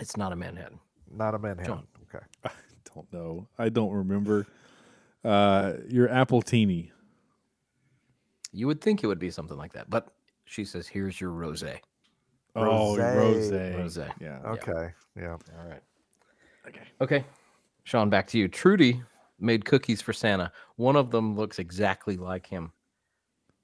[0.00, 0.78] It's not a Manhattan.
[1.10, 1.66] Not a Manhattan.
[1.66, 1.86] John.
[2.02, 2.24] Okay.
[2.44, 2.50] I
[2.94, 3.46] don't know.
[3.58, 4.46] I don't remember.
[5.24, 6.90] Uh, your Appletini.
[8.52, 10.08] You would think it would be something like that, but
[10.44, 11.80] she says, "Here's your rosé."
[12.54, 13.16] Oh, Rosé.
[13.16, 13.74] rosé.
[13.76, 14.12] Rosé.
[14.20, 14.40] Yeah.
[14.46, 14.94] Okay.
[15.14, 15.36] Yeah.
[15.58, 15.82] All right.
[16.66, 16.80] Okay.
[17.02, 17.24] Okay.
[17.84, 18.48] Sean, back to you.
[18.48, 19.02] Trudy
[19.38, 20.50] made cookies for Santa.
[20.76, 22.72] One of them looks exactly like him.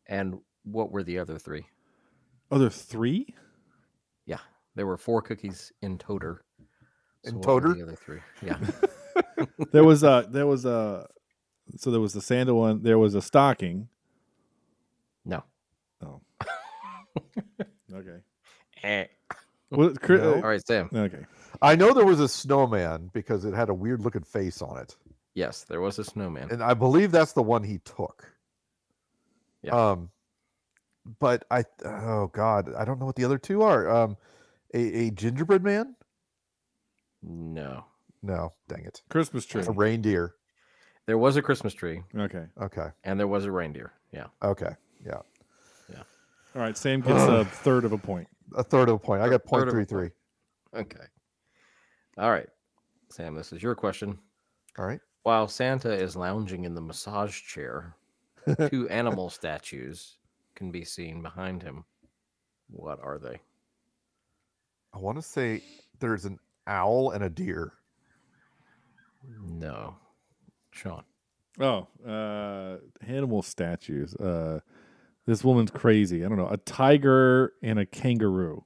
[0.06, 1.64] And what were the other three?
[2.50, 3.34] Other three?
[4.72, 4.76] Yeah.
[4.76, 6.44] There were four cookies in toter.
[7.24, 7.74] In what toter?
[7.74, 8.20] The other three.
[8.42, 8.58] Yeah.
[9.72, 11.06] There was a there was a
[11.76, 12.82] so there was the Santa one.
[12.82, 13.88] There was a stocking.
[15.24, 15.42] no.
[16.02, 16.20] Oh.
[17.94, 18.18] okay.
[18.82, 19.04] Eh.
[19.70, 20.34] Well, Chri- No.
[20.36, 20.90] All right, Sam.
[20.94, 21.24] Okay.
[21.60, 24.96] I know there was a snowman because it had a weird looking face on it.
[25.34, 26.50] Yes, there was a snowman.
[26.50, 28.30] And I believe that's the one he took.
[29.62, 29.90] Yeah.
[29.90, 30.10] Um
[31.20, 33.90] but I oh god, I don't know what the other two are.
[33.90, 34.16] Um
[34.74, 35.94] a, a gingerbread man?
[37.22, 37.84] No.
[38.22, 39.02] No, dang it.
[39.10, 39.64] Christmas tree.
[39.66, 40.34] A reindeer.
[41.06, 42.44] There was a Christmas tree Okay.
[42.60, 42.88] Okay.
[43.04, 43.92] and there was a reindeer.
[44.12, 44.26] Yeah.
[44.42, 44.70] Okay.
[45.04, 45.18] Yeah.
[45.90, 46.02] Yeah.
[46.54, 46.76] All right.
[46.76, 48.28] Sam gets a third of a point.
[48.56, 49.22] A third of a point.
[49.22, 50.12] I got Third point of a three point.
[50.72, 50.80] three.
[50.80, 51.04] Okay.
[52.18, 52.48] All right.
[53.10, 54.18] Sam, this is your question.
[54.78, 55.00] All right.
[55.24, 57.94] While Santa is lounging in the massage chair,
[58.70, 60.16] two animal statues
[60.54, 61.84] can be seen behind him.
[62.70, 63.40] What are they?
[64.94, 65.62] I want to say
[66.00, 67.72] there's an owl and a deer.
[69.44, 69.96] No.
[70.70, 71.04] Sean.
[71.60, 74.14] Oh, uh, animal statues.
[74.16, 74.60] Uh,
[75.26, 76.24] this woman's crazy.
[76.24, 76.48] I don't know.
[76.48, 78.64] A tiger and a kangaroo.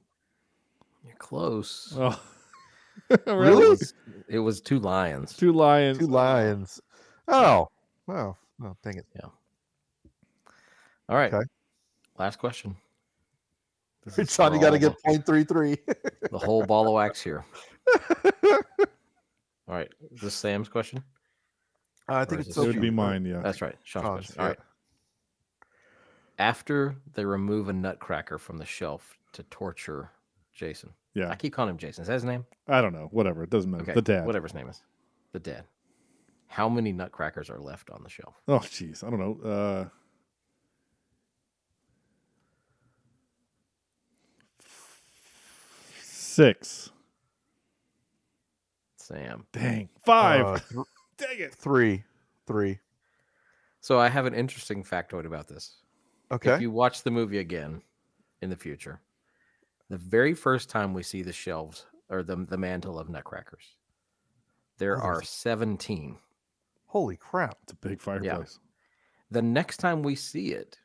[1.05, 1.93] You're close.
[1.97, 2.19] Oh,
[3.09, 3.69] It really?
[3.69, 3.93] was,
[4.27, 5.35] it was two lions.
[5.35, 5.99] Two lions.
[5.99, 6.81] Two lions.
[7.27, 7.67] Oh.
[8.07, 8.35] Oh.
[8.63, 9.05] Oh, dang it.
[9.15, 9.29] Yeah.
[11.09, 11.31] All right.
[11.33, 11.45] Okay.
[12.17, 12.75] Last question.
[14.07, 15.77] This is Sean, you got to get point three three.
[15.85, 17.43] the, the whole ball of wax here.
[18.45, 19.91] All right.
[20.13, 21.03] Is this Sam's question?
[22.07, 23.25] I think it's It would be mine.
[23.25, 23.41] Yeah.
[23.41, 23.75] That's right.
[23.83, 24.35] Sean's, Sean's, question.
[24.39, 24.49] All yeah.
[24.49, 24.59] right.
[26.39, 30.11] After they remove a nutcracker from the shelf to torture
[30.53, 30.91] Jason.
[31.13, 31.29] Yeah.
[31.29, 32.03] I keep calling him Jason.
[32.03, 32.45] Is that his name?
[32.69, 33.09] I don't know.
[33.11, 33.43] Whatever.
[33.43, 33.83] It doesn't matter.
[33.83, 33.93] Okay.
[33.93, 34.25] The dad.
[34.25, 34.81] Whatever his name is.
[35.33, 35.65] The dad.
[36.47, 38.35] How many nutcrackers are left on the shelf?
[38.47, 39.03] Oh, jeez.
[39.03, 39.49] I don't know.
[39.49, 39.85] Uh,
[46.37, 46.91] six.
[48.97, 49.45] Sam.
[49.51, 49.89] Dang.
[50.05, 50.45] Five.
[50.45, 50.85] Uh, th-
[51.17, 51.55] Dang it.
[51.55, 52.03] three.
[52.45, 52.79] Three.
[53.81, 55.77] So I have an interesting factoid about this.
[56.31, 56.53] Okay.
[56.53, 57.81] If you watch the movie again
[58.41, 58.99] in the future,
[59.89, 63.63] the very first time we see the shelves or the the mantle of nutcrackers,
[64.77, 66.17] there Oh, are 17.
[66.87, 67.57] Holy crap.
[67.63, 68.59] It's a big fireplace.
[69.31, 70.77] The next time we see it,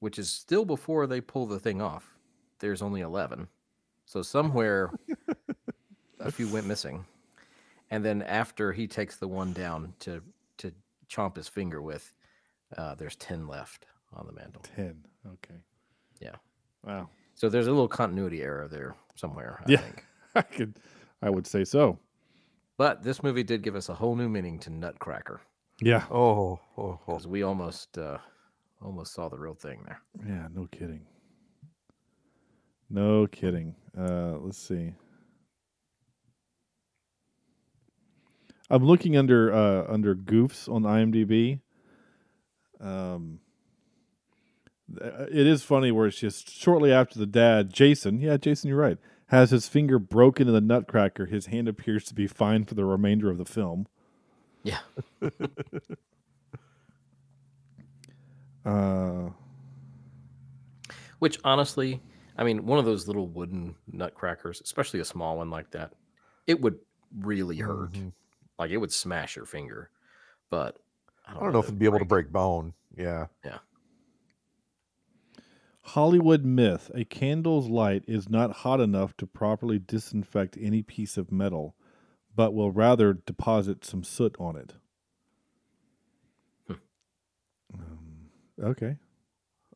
[0.00, 2.14] which is still before they pull the thing off,
[2.60, 3.48] there's only 11.
[4.14, 4.92] So somewhere
[6.20, 7.04] a few went missing.
[7.90, 10.22] And then after he takes the one down to
[10.58, 10.70] to
[11.10, 12.12] chomp his finger with,
[12.76, 14.62] uh, there's 10 left on the mantle.
[14.76, 15.04] Ten.
[15.26, 15.58] Okay.
[16.20, 16.36] Yeah.
[16.84, 17.08] Wow.
[17.34, 19.78] So there's a little continuity error there somewhere, I yeah.
[19.78, 20.04] think.
[20.36, 20.78] I could.
[21.20, 21.98] I would say so.
[22.76, 25.40] But this movie did give us a whole new meaning to Nutcracker
[25.80, 26.04] Yeah.
[26.08, 26.60] Oh.
[26.78, 26.82] Oh.
[26.82, 27.00] oh.
[27.04, 28.18] because we almost uh,
[28.80, 30.00] almost saw the real thing there.
[30.24, 30.46] Yeah.
[30.54, 31.04] No kidding.
[32.94, 33.74] No kidding.
[33.98, 34.92] Uh, let's see.
[38.70, 41.58] I'm looking under uh, under goofs on IMDb.
[42.80, 43.40] Um,
[44.88, 48.20] it is funny where it's just shortly after the dad, Jason.
[48.20, 48.98] Yeah, Jason, you're right.
[49.26, 51.26] Has his finger broken in the nutcracker.
[51.26, 53.88] His hand appears to be fine for the remainder of the film.
[54.62, 54.78] Yeah.
[58.66, 59.28] Uh,
[61.18, 62.00] Which honestly,
[62.36, 65.92] I mean, one of those little wooden nutcrackers, especially a small one like that,
[66.46, 66.80] it would
[67.18, 67.92] really hurt.
[67.92, 68.12] Mhm.
[68.58, 69.90] Like it would smash your finger.
[70.50, 70.78] But
[71.26, 72.74] I don't know if it'd be able to break bone.
[72.96, 73.28] Yeah.
[73.44, 73.58] Yeah.
[75.82, 81.30] Hollywood myth: A candle's light is not hot enough to properly disinfect any piece of
[81.30, 81.76] metal,
[82.34, 84.74] but will rather deposit some soot on it.
[87.72, 88.96] Um, okay.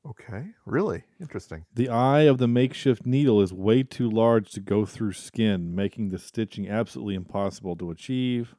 [0.08, 0.46] Okay.
[0.64, 1.66] Really interesting.
[1.74, 6.08] The eye of the makeshift needle is way too large to go through skin, making
[6.08, 8.54] the stitching absolutely impossible to achieve.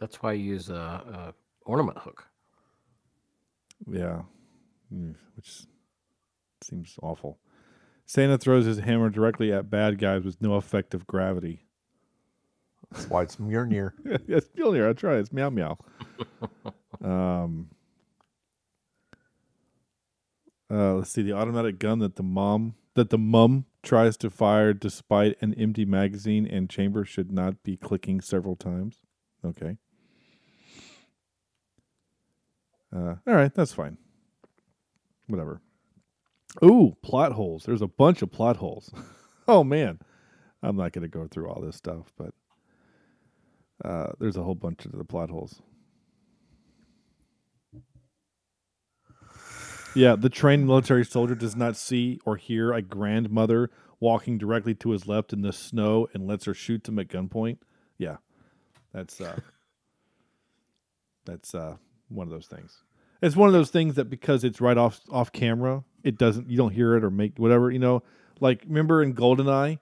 [0.00, 1.34] That's why you use a, a
[1.64, 2.24] ornament hook.
[3.88, 4.22] Yeah.
[4.92, 5.62] Mm, Which
[6.60, 7.38] seems awful.
[8.04, 11.66] Santa throws his hammer directly at bad guys with no effective gravity.
[12.90, 13.92] That's why it's Mjolnir.
[14.28, 14.88] it's Mjolnir.
[14.88, 15.18] That's right.
[15.18, 15.78] It's meow meow.
[17.04, 17.70] um.
[20.72, 24.72] Uh, let's see the automatic gun that the mom that the mum tries to fire
[24.72, 28.98] despite an empty magazine and chamber should not be clicking several times.
[29.44, 29.76] Okay.
[32.94, 33.98] Uh, all right, that's fine.
[35.26, 35.60] whatever.
[36.62, 37.64] Ooh, plot holes.
[37.64, 38.92] There's a bunch of plot holes.
[39.48, 39.98] oh man,
[40.62, 42.34] I'm not going to go through all this stuff, but
[43.84, 45.60] uh, there's a whole bunch of the plot holes.
[49.94, 53.70] Yeah, the trained military soldier does not see or hear a grandmother
[54.00, 57.58] walking directly to his left in the snow and lets her shoot him at gunpoint.
[57.98, 58.16] Yeah,
[58.92, 59.38] that's uh,
[61.24, 61.76] that's uh,
[62.08, 62.82] one of those things.
[63.20, 66.56] It's one of those things that because it's right off off camera, it doesn't you
[66.56, 68.02] don't hear it or make whatever you know.
[68.40, 69.78] Like remember in Goldeneye,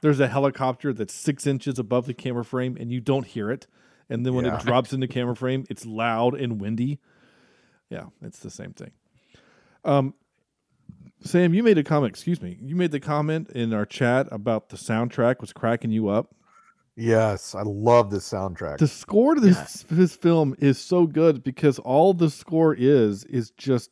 [0.00, 3.66] there's a helicopter that's six inches above the camera frame and you don't hear it,
[4.08, 4.56] and then when Yeah.
[4.56, 6.98] it drops into camera frame, it's loud and windy.
[7.90, 8.92] Yeah, it's the same thing.
[9.84, 10.14] Um,
[11.20, 12.10] Sam, you made a comment.
[12.10, 12.58] Excuse me.
[12.60, 16.34] You made the comment in our chat about the soundtrack was cracking you up.
[16.96, 18.78] Yes, I love this soundtrack.
[18.78, 23.50] The score to this this film is so good because all the score is is
[23.52, 23.90] just,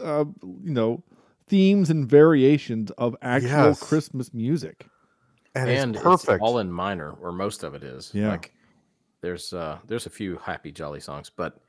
[0.00, 1.04] uh, you know,
[1.46, 3.80] themes and variations of actual Yes.
[3.80, 4.86] Christmas music.
[5.54, 6.42] And, it's perfect.
[6.42, 8.10] all in minor, or most of it is.
[8.14, 8.30] Yeah.
[8.30, 8.52] Like
[9.20, 11.60] there's uh there's a few happy jolly songs, but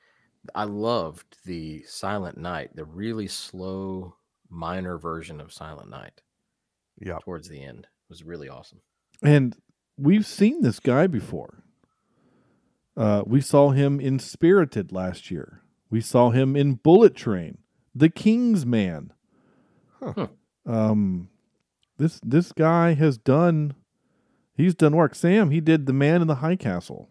[0.53, 4.15] I loved the Silent Night, the really slow
[4.49, 6.21] minor version of Silent Night.
[6.99, 7.17] Yeah.
[7.23, 8.81] Towards the end was really awesome.
[9.21, 9.55] And
[9.97, 11.63] we've seen this guy before.
[12.95, 15.61] Uh, we saw him in Spirited last year.
[15.89, 17.57] We saw him in Bullet Train,
[17.95, 19.13] The King's Man.
[19.99, 20.27] Huh.
[20.65, 21.29] Um,
[21.97, 23.73] this this guy has done.
[24.55, 25.15] He's done work.
[25.15, 27.09] Sam, he did The Man in the High Castle.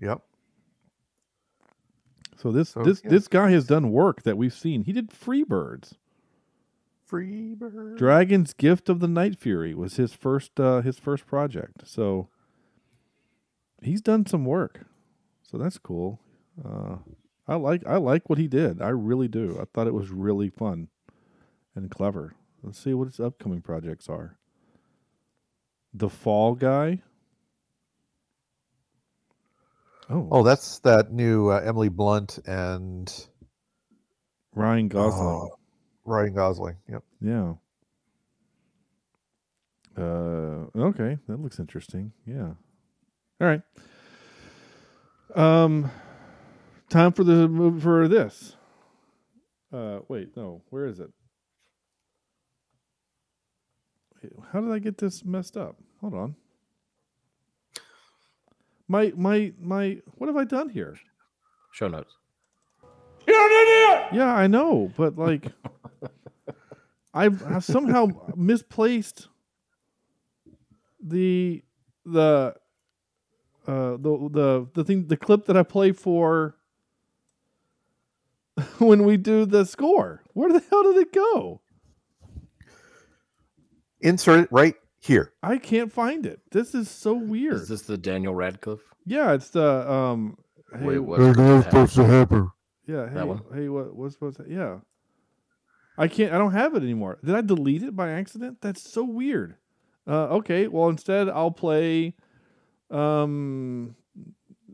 [0.00, 0.22] Yep.
[2.40, 3.10] So this So, this yeah.
[3.10, 4.82] this guy has done work that we've seen.
[4.82, 5.94] He did Freebirds.
[7.10, 7.98] Freebird.
[7.98, 11.86] Dragon's Gift of the Night Fury was his first uh, his first project.
[11.86, 12.28] So
[13.82, 14.86] he's done some work.
[15.42, 16.20] So that's cool.
[16.64, 16.96] Uh,
[17.46, 18.80] I like I like what he did.
[18.80, 19.58] I really do.
[19.60, 20.88] I thought it was really fun
[21.74, 22.36] and clever.
[22.62, 24.38] Let's see what his upcoming projects are.
[25.92, 27.02] The Fall Guy.
[30.10, 33.12] Oh, Oh, that's that new uh, Emily Blunt and
[34.54, 35.28] Ryan Gosling.
[35.28, 35.50] Oh,
[36.04, 36.76] Ryan Gosling.
[36.90, 37.02] Yep.
[37.20, 37.52] Yeah.
[39.96, 42.12] Uh, okay, that looks interesting.
[42.26, 42.52] Yeah.
[43.40, 43.62] All right.
[45.34, 45.90] Um,
[46.88, 48.56] time for the move for this.
[49.72, 51.10] Uh, wait, no, where is it?
[54.22, 55.76] Wait, How did I get this messed up?
[56.00, 56.34] Hold on.
[58.90, 59.98] My my my.
[60.16, 60.96] What have I done here?
[61.70, 62.12] Show notes.
[63.24, 64.08] You're an idiot.
[64.14, 65.44] Yeah, I know, but like,
[67.14, 69.28] I've, I've somehow misplaced
[71.00, 71.62] the
[72.04, 72.56] the
[73.68, 76.56] uh the the the thing the clip that I play for
[78.78, 80.24] when we do the score.
[80.32, 81.60] Where the hell did it go?
[84.00, 85.32] Insert it right here.
[85.42, 86.40] I can't find it.
[86.52, 87.54] This is so weird.
[87.54, 88.82] Is this the Daniel Radcliffe?
[89.06, 90.36] yeah, it's the um.
[90.78, 92.50] Hey, Wait, what's supposed to happen?
[92.86, 93.08] Yeah.
[93.08, 93.42] Hey, That one?
[93.52, 94.44] hey, what what's supposed to?
[94.48, 94.78] Yeah.
[95.98, 96.32] I can't.
[96.32, 97.18] I don't have it anymore.
[97.24, 98.58] Did I delete it by accident?
[98.60, 99.56] That's so weird.
[100.06, 100.68] Uh, okay.
[100.68, 102.14] Well, instead, I'll play
[102.90, 103.96] um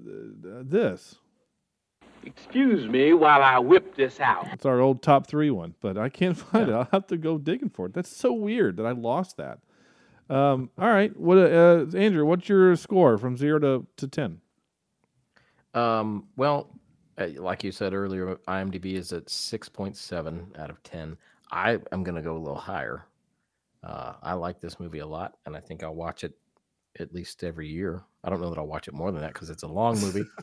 [0.05, 1.17] th- this.
[2.25, 4.49] Excuse me while I whip this out.
[4.53, 6.73] It's our old top three one, but I can't find it.
[6.75, 7.95] I'll have to go digging for it.
[7.95, 9.59] That's so weird that I lost that.
[10.29, 11.17] Um, all right.
[11.19, 12.25] What, uh, Andrew?
[12.25, 14.41] What's your score from zero to to ten?
[15.75, 16.71] Um, well,
[17.19, 21.19] uh, like you said earlier, IMDb is at 6.7 out of 10.
[21.51, 23.05] I am going to go a little higher.
[23.83, 26.33] Uh, I like this movie a lot, and I think I'll watch it
[26.99, 28.03] at least every year.
[28.25, 30.25] I don't know that I'll watch it more than that because it's a long movie.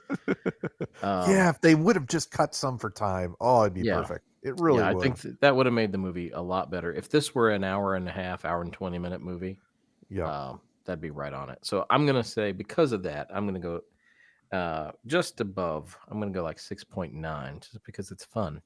[1.01, 3.97] Um, yeah, if they would have just cut some for time, oh, it'd be Yeah.
[3.99, 4.25] perfect.
[4.41, 4.99] It really yeah, would.
[4.99, 6.93] I think th- that would have made the movie a lot better.
[6.93, 9.57] If this were an hour and a half, hour and 20 minute movie,
[10.09, 11.59] yeah, um, that'd be right on it.
[11.61, 13.81] So I'm going to say, because of that, I'm going to
[14.51, 15.97] go uh, just above.
[16.09, 18.61] I'm going to go like 6.9 just because it's fun.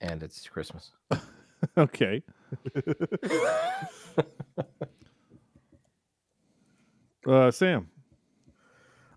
[0.00, 0.92] And it's Christmas.
[1.78, 2.22] okay.
[7.26, 7.88] uh, Sam.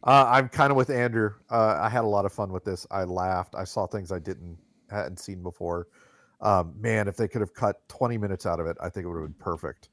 [0.04, 1.32] Uh, I'm kind of with Andrew.
[1.50, 2.86] Uh, I had a lot of fun with this.
[2.92, 3.56] I laughed.
[3.56, 4.58] I saw things I didn't
[4.90, 5.88] hadn't seen before.
[6.42, 9.08] Um, man, if they could have cut 20 minutes out of it, I think it
[9.08, 9.90] would have been perfect.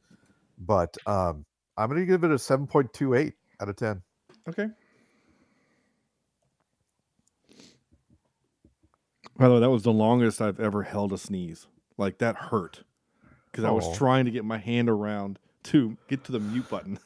[0.60, 1.44] But um,
[1.76, 4.02] I'm going to give it a 7.28 out of 10.
[4.48, 4.68] Okay.
[9.36, 11.66] By the way, that was the longest I've ever held a sneeze.
[11.96, 12.84] Like that hurt
[13.50, 16.98] because I was trying to get my hand around to get to the mute button.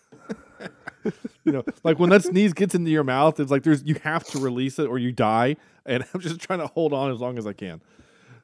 [1.45, 4.25] you know, like when that sneeze gets into your mouth, it's like there's you have
[4.29, 7.39] to release it or you die, and I'm just trying to hold on as long
[7.39, 7.81] as I can.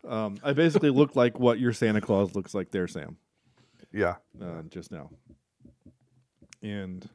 [0.08, 3.16] um, I basically look like what your Santa Claus looks like there, Sam.
[3.92, 4.16] Yeah.
[4.40, 5.10] Uh, just now.
[6.62, 7.08] And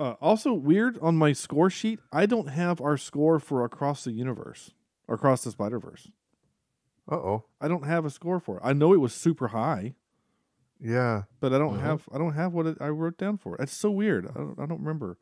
[0.00, 4.12] uh, also weird on my score sheet, I don't have our score for Across the
[4.12, 4.72] Universe,
[5.08, 6.10] Across the Spider Verse.
[7.10, 7.44] Uh oh.
[7.60, 8.62] I don't have a score for it.
[8.64, 9.94] I know it was super high,
[10.80, 11.24] Yeah.
[11.40, 11.82] but I don't Mhm.
[11.82, 13.60] have I don't have what it, I wrote down for it.
[13.62, 14.26] It's so weird.
[14.26, 15.18] I don't, I don't remember.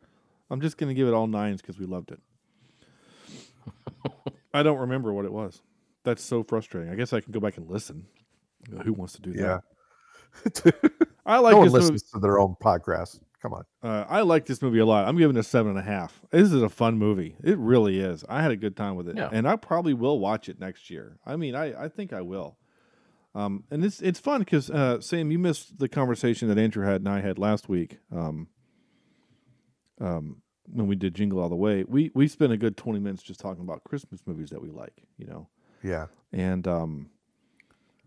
[0.50, 2.20] I'm just gonna give it all nines because we loved it.
[4.54, 5.60] I don't remember what it was.
[6.04, 6.90] That's so frustrating.
[6.92, 8.06] I guess I can go back and listen.
[8.84, 9.62] Who wants to do that?
[11.26, 11.82] I like no one this movie.
[11.92, 13.20] listens to their own podcast.
[13.40, 13.64] Come on.
[13.82, 15.06] Uh, I like this movie a lot.
[15.08, 16.20] I'm giving it a seven and a half.
[16.30, 17.36] This is a fun movie.
[17.42, 18.24] It really is.
[18.28, 19.30] I had a good time with it, Yeah.
[19.32, 21.18] and I probably will watch it next year.
[21.26, 22.56] I mean, I, I think I will.
[23.34, 27.00] Um, and it's it's fun because uh, Sam, you missed the conversation that Andrew had
[27.00, 27.98] and I had last week.
[28.14, 28.46] Um,
[30.00, 33.22] um, when we did Jingle All the Way, we we spent a good twenty minutes
[33.22, 35.02] just talking about Christmas movies that we like.
[35.18, 35.48] You know,
[35.82, 36.06] Yeah.
[36.32, 37.10] and um,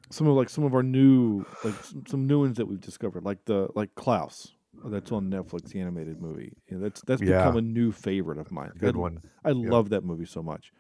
[0.10, 3.24] some of like some of our new like some, some new ones that we've discovered,
[3.24, 4.54] like the like Klaus,
[4.86, 6.54] that's on Netflix, the animated movie.
[6.68, 7.38] You know, that's that's Yeah.
[7.38, 8.72] become a new favorite of mine.
[8.78, 9.22] Good I, one.
[9.44, 10.72] I love that movie so much,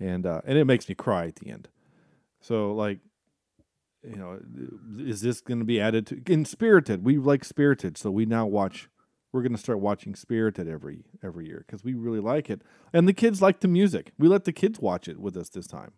[0.00, 1.68] and uh, and it makes me cry at the end.
[2.40, 3.00] So like,
[4.02, 4.38] you know,
[4.98, 7.04] is this going to be added to in Spirited?
[7.04, 8.88] We like Spirited, so we now watch.
[9.32, 12.62] We're going to start watching Spirited every every year because we really like it,
[12.92, 14.12] and the kids like the music.
[14.18, 15.92] We let the kids watch it with us this time,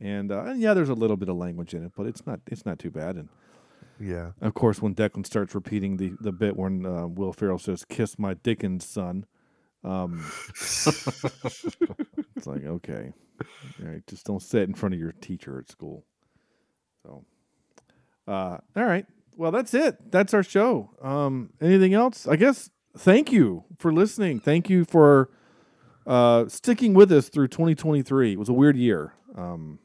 [0.00, 2.40] and, uh, and yeah, there's a little bit of language in it, but it's not
[2.46, 3.16] it's not too bad.
[3.16, 3.28] And
[3.98, 4.32] Yeah.
[4.40, 8.18] of course, when Declan starts repeating the the bit when uh, Will Ferrell says "Kiss
[8.18, 9.26] my Dickens, son,"
[9.84, 13.12] um, it's like okay,
[13.82, 16.04] all right, just don't sit in front of your teacher at school.
[17.02, 17.24] So,
[18.28, 20.10] uh, all right, well, that's it.
[20.10, 20.90] That's our show.
[21.02, 22.26] Um, anything else?
[22.28, 22.70] I guess.
[22.98, 24.40] Thank you for listening.
[24.40, 25.30] Thank you for
[26.06, 28.32] uh, sticking with us through 2023.
[28.32, 29.78] It was a weird year, um,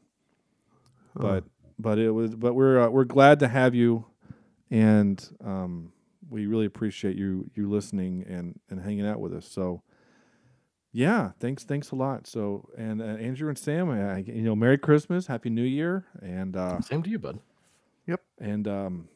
[1.20, 1.44] but
[1.78, 2.34] but it was.
[2.34, 4.06] But we're uh, we're glad to have you,
[4.70, 5.92] and um,
[6.28, 9.48] we really appreciate you you listening and and hanging out with us.
[9.48, 9.82] So.
[10.92, 12.26] Yeah, thanks, thanks a lot.
[12.26, 16.56] So, and uh, Andrew and Sam, uh, you know, Merry Christmas, Happy New Year, and
[16.56, 17.38] uh, Same to you, bud.
[18.06, 18.22] Yep.
[18.40, 19.08] and um,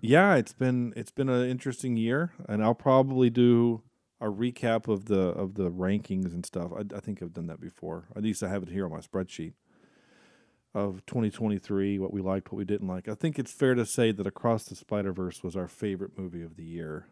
[0.00, 3.82] yeah, it's been it's been an interesting year, and I'll probably do
[4.20, 6.72] a recap of the of the rankings and stuff.
[6.76, 8.08] I, I think I've done that before.
[8.16, 9.52] At least I have it here on my spreadsheet
[10.74, 13.08] of 2023, what we liked, what we didn't like.
[13.08, 16.42] I think it's fair to say that Across the Spider Verse was our favorite movie
[16.42, 17.06] of the year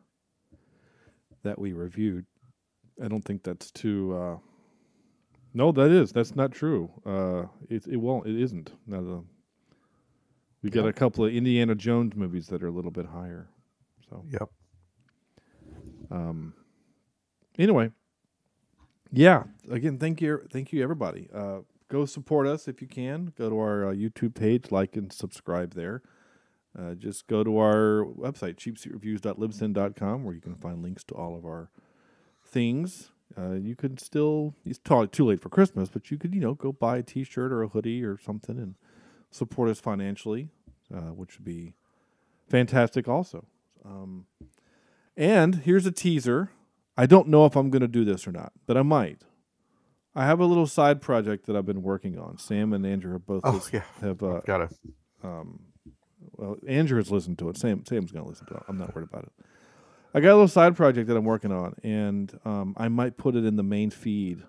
[1.43, 2.27] that we reviewed.
[3.03, 4.15] I don't think that's too.
[4.17, 4.37] Uh,
[5.53, 6.91] no, that is that's not true.
[7.05, 8.27] Uh, it it won't.
[8.27, 8.73] It isn't.
[8.87, 9.25] Now the
[10.63, 13.49] we got a couple of Indiana Jones movies that are a little bit higher.
[14.09, 14.51] So Yep.
[16.11, 16.55] um.
[17.59, 17.91] Anyway,
[19.13, 19.45] yeah.
[19.71, 21.29] Again, thank you, thank you, everybody.
[21.35, 21.61] Uh,
[21.91, 23.33] go support us if you can.
[23.37, 26.03] Go to our uh, YouTube page, like and subscribe there.
[26.79, 31.45] Uh, just go to our website, cheapseatreviews.libsyn.com, where you can find links to all of
[31.45, 31.69] our
[32.45, 33.11] things.
[33.37, 36.55] Uh, you could still, it's probably too late for Christmas, but you could, you know,
[36.55, 38.77] go buy a t shirt or a hoodie or something and
[39.31, 40.49] support us financially,
[40.95, 41.75] uh, which would be
[42.49, 43.47] fantastic also.
[43.85, 44.27] Um,
[45.17, 46.51] and here's a teaser.
[46.97, 49.23] I don't know if I'm going to do this or not, but I might.
[50.21, 52.37] I have a little side project that I've been working on.
[52.39, 53.83] Sam and Andrew have both Oh, lis- yeah.
[54.01, 54.73] have uh, Got it.
[55.23, 55.61] um,
[56.37, 57.57] well, Andrew has listened to it.
[57.57, 58.63] Sam Sam's going to listen to it.
[58.69, 59.33] I'm not worried about it.
[60.13, 63.37] I got a little side project that I'm working on, and um, I might put
[63.37, 64.43] it in the main feed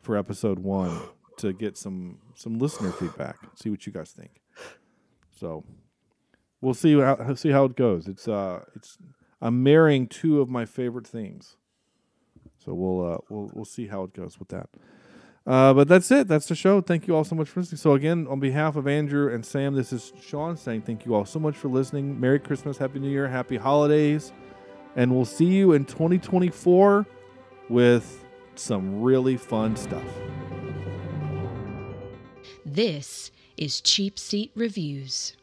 [0.00, 0.98] for episode one
[1.38, 3.36] to get some some listener feedback.
[3.56, 4.40] See what you guys think.
[5.38, 5.64] So
[6.60, 8.08] we'll see how see how it goes.
[8.08, 8.98] It's uh it's
[9.40, 11.56] I'm marrying two of my favorite things.
[12.64, 14.68] So we'll uh we'll we'll see how it goes with that.
[15.46, 16.28] Uh, but that's it.
[16.28, 16.80] That's the show.
[16.80, 17.78] Thank you all so much for listening.
[17.78, 21.24] So again, on behalf of Andrew and Sam, this is Sean saying thank you all
[21.24, 22.20] so much for listening.
[22.20, 24.32] Merry Christmas, Happy New Year, Happy Holidays,
[24.96, 27.06] and we'll see you in 2024
[27.70, 30.04] with some really fun stuff.
[32.66, 35.34] This is Cheap Seat Reviews.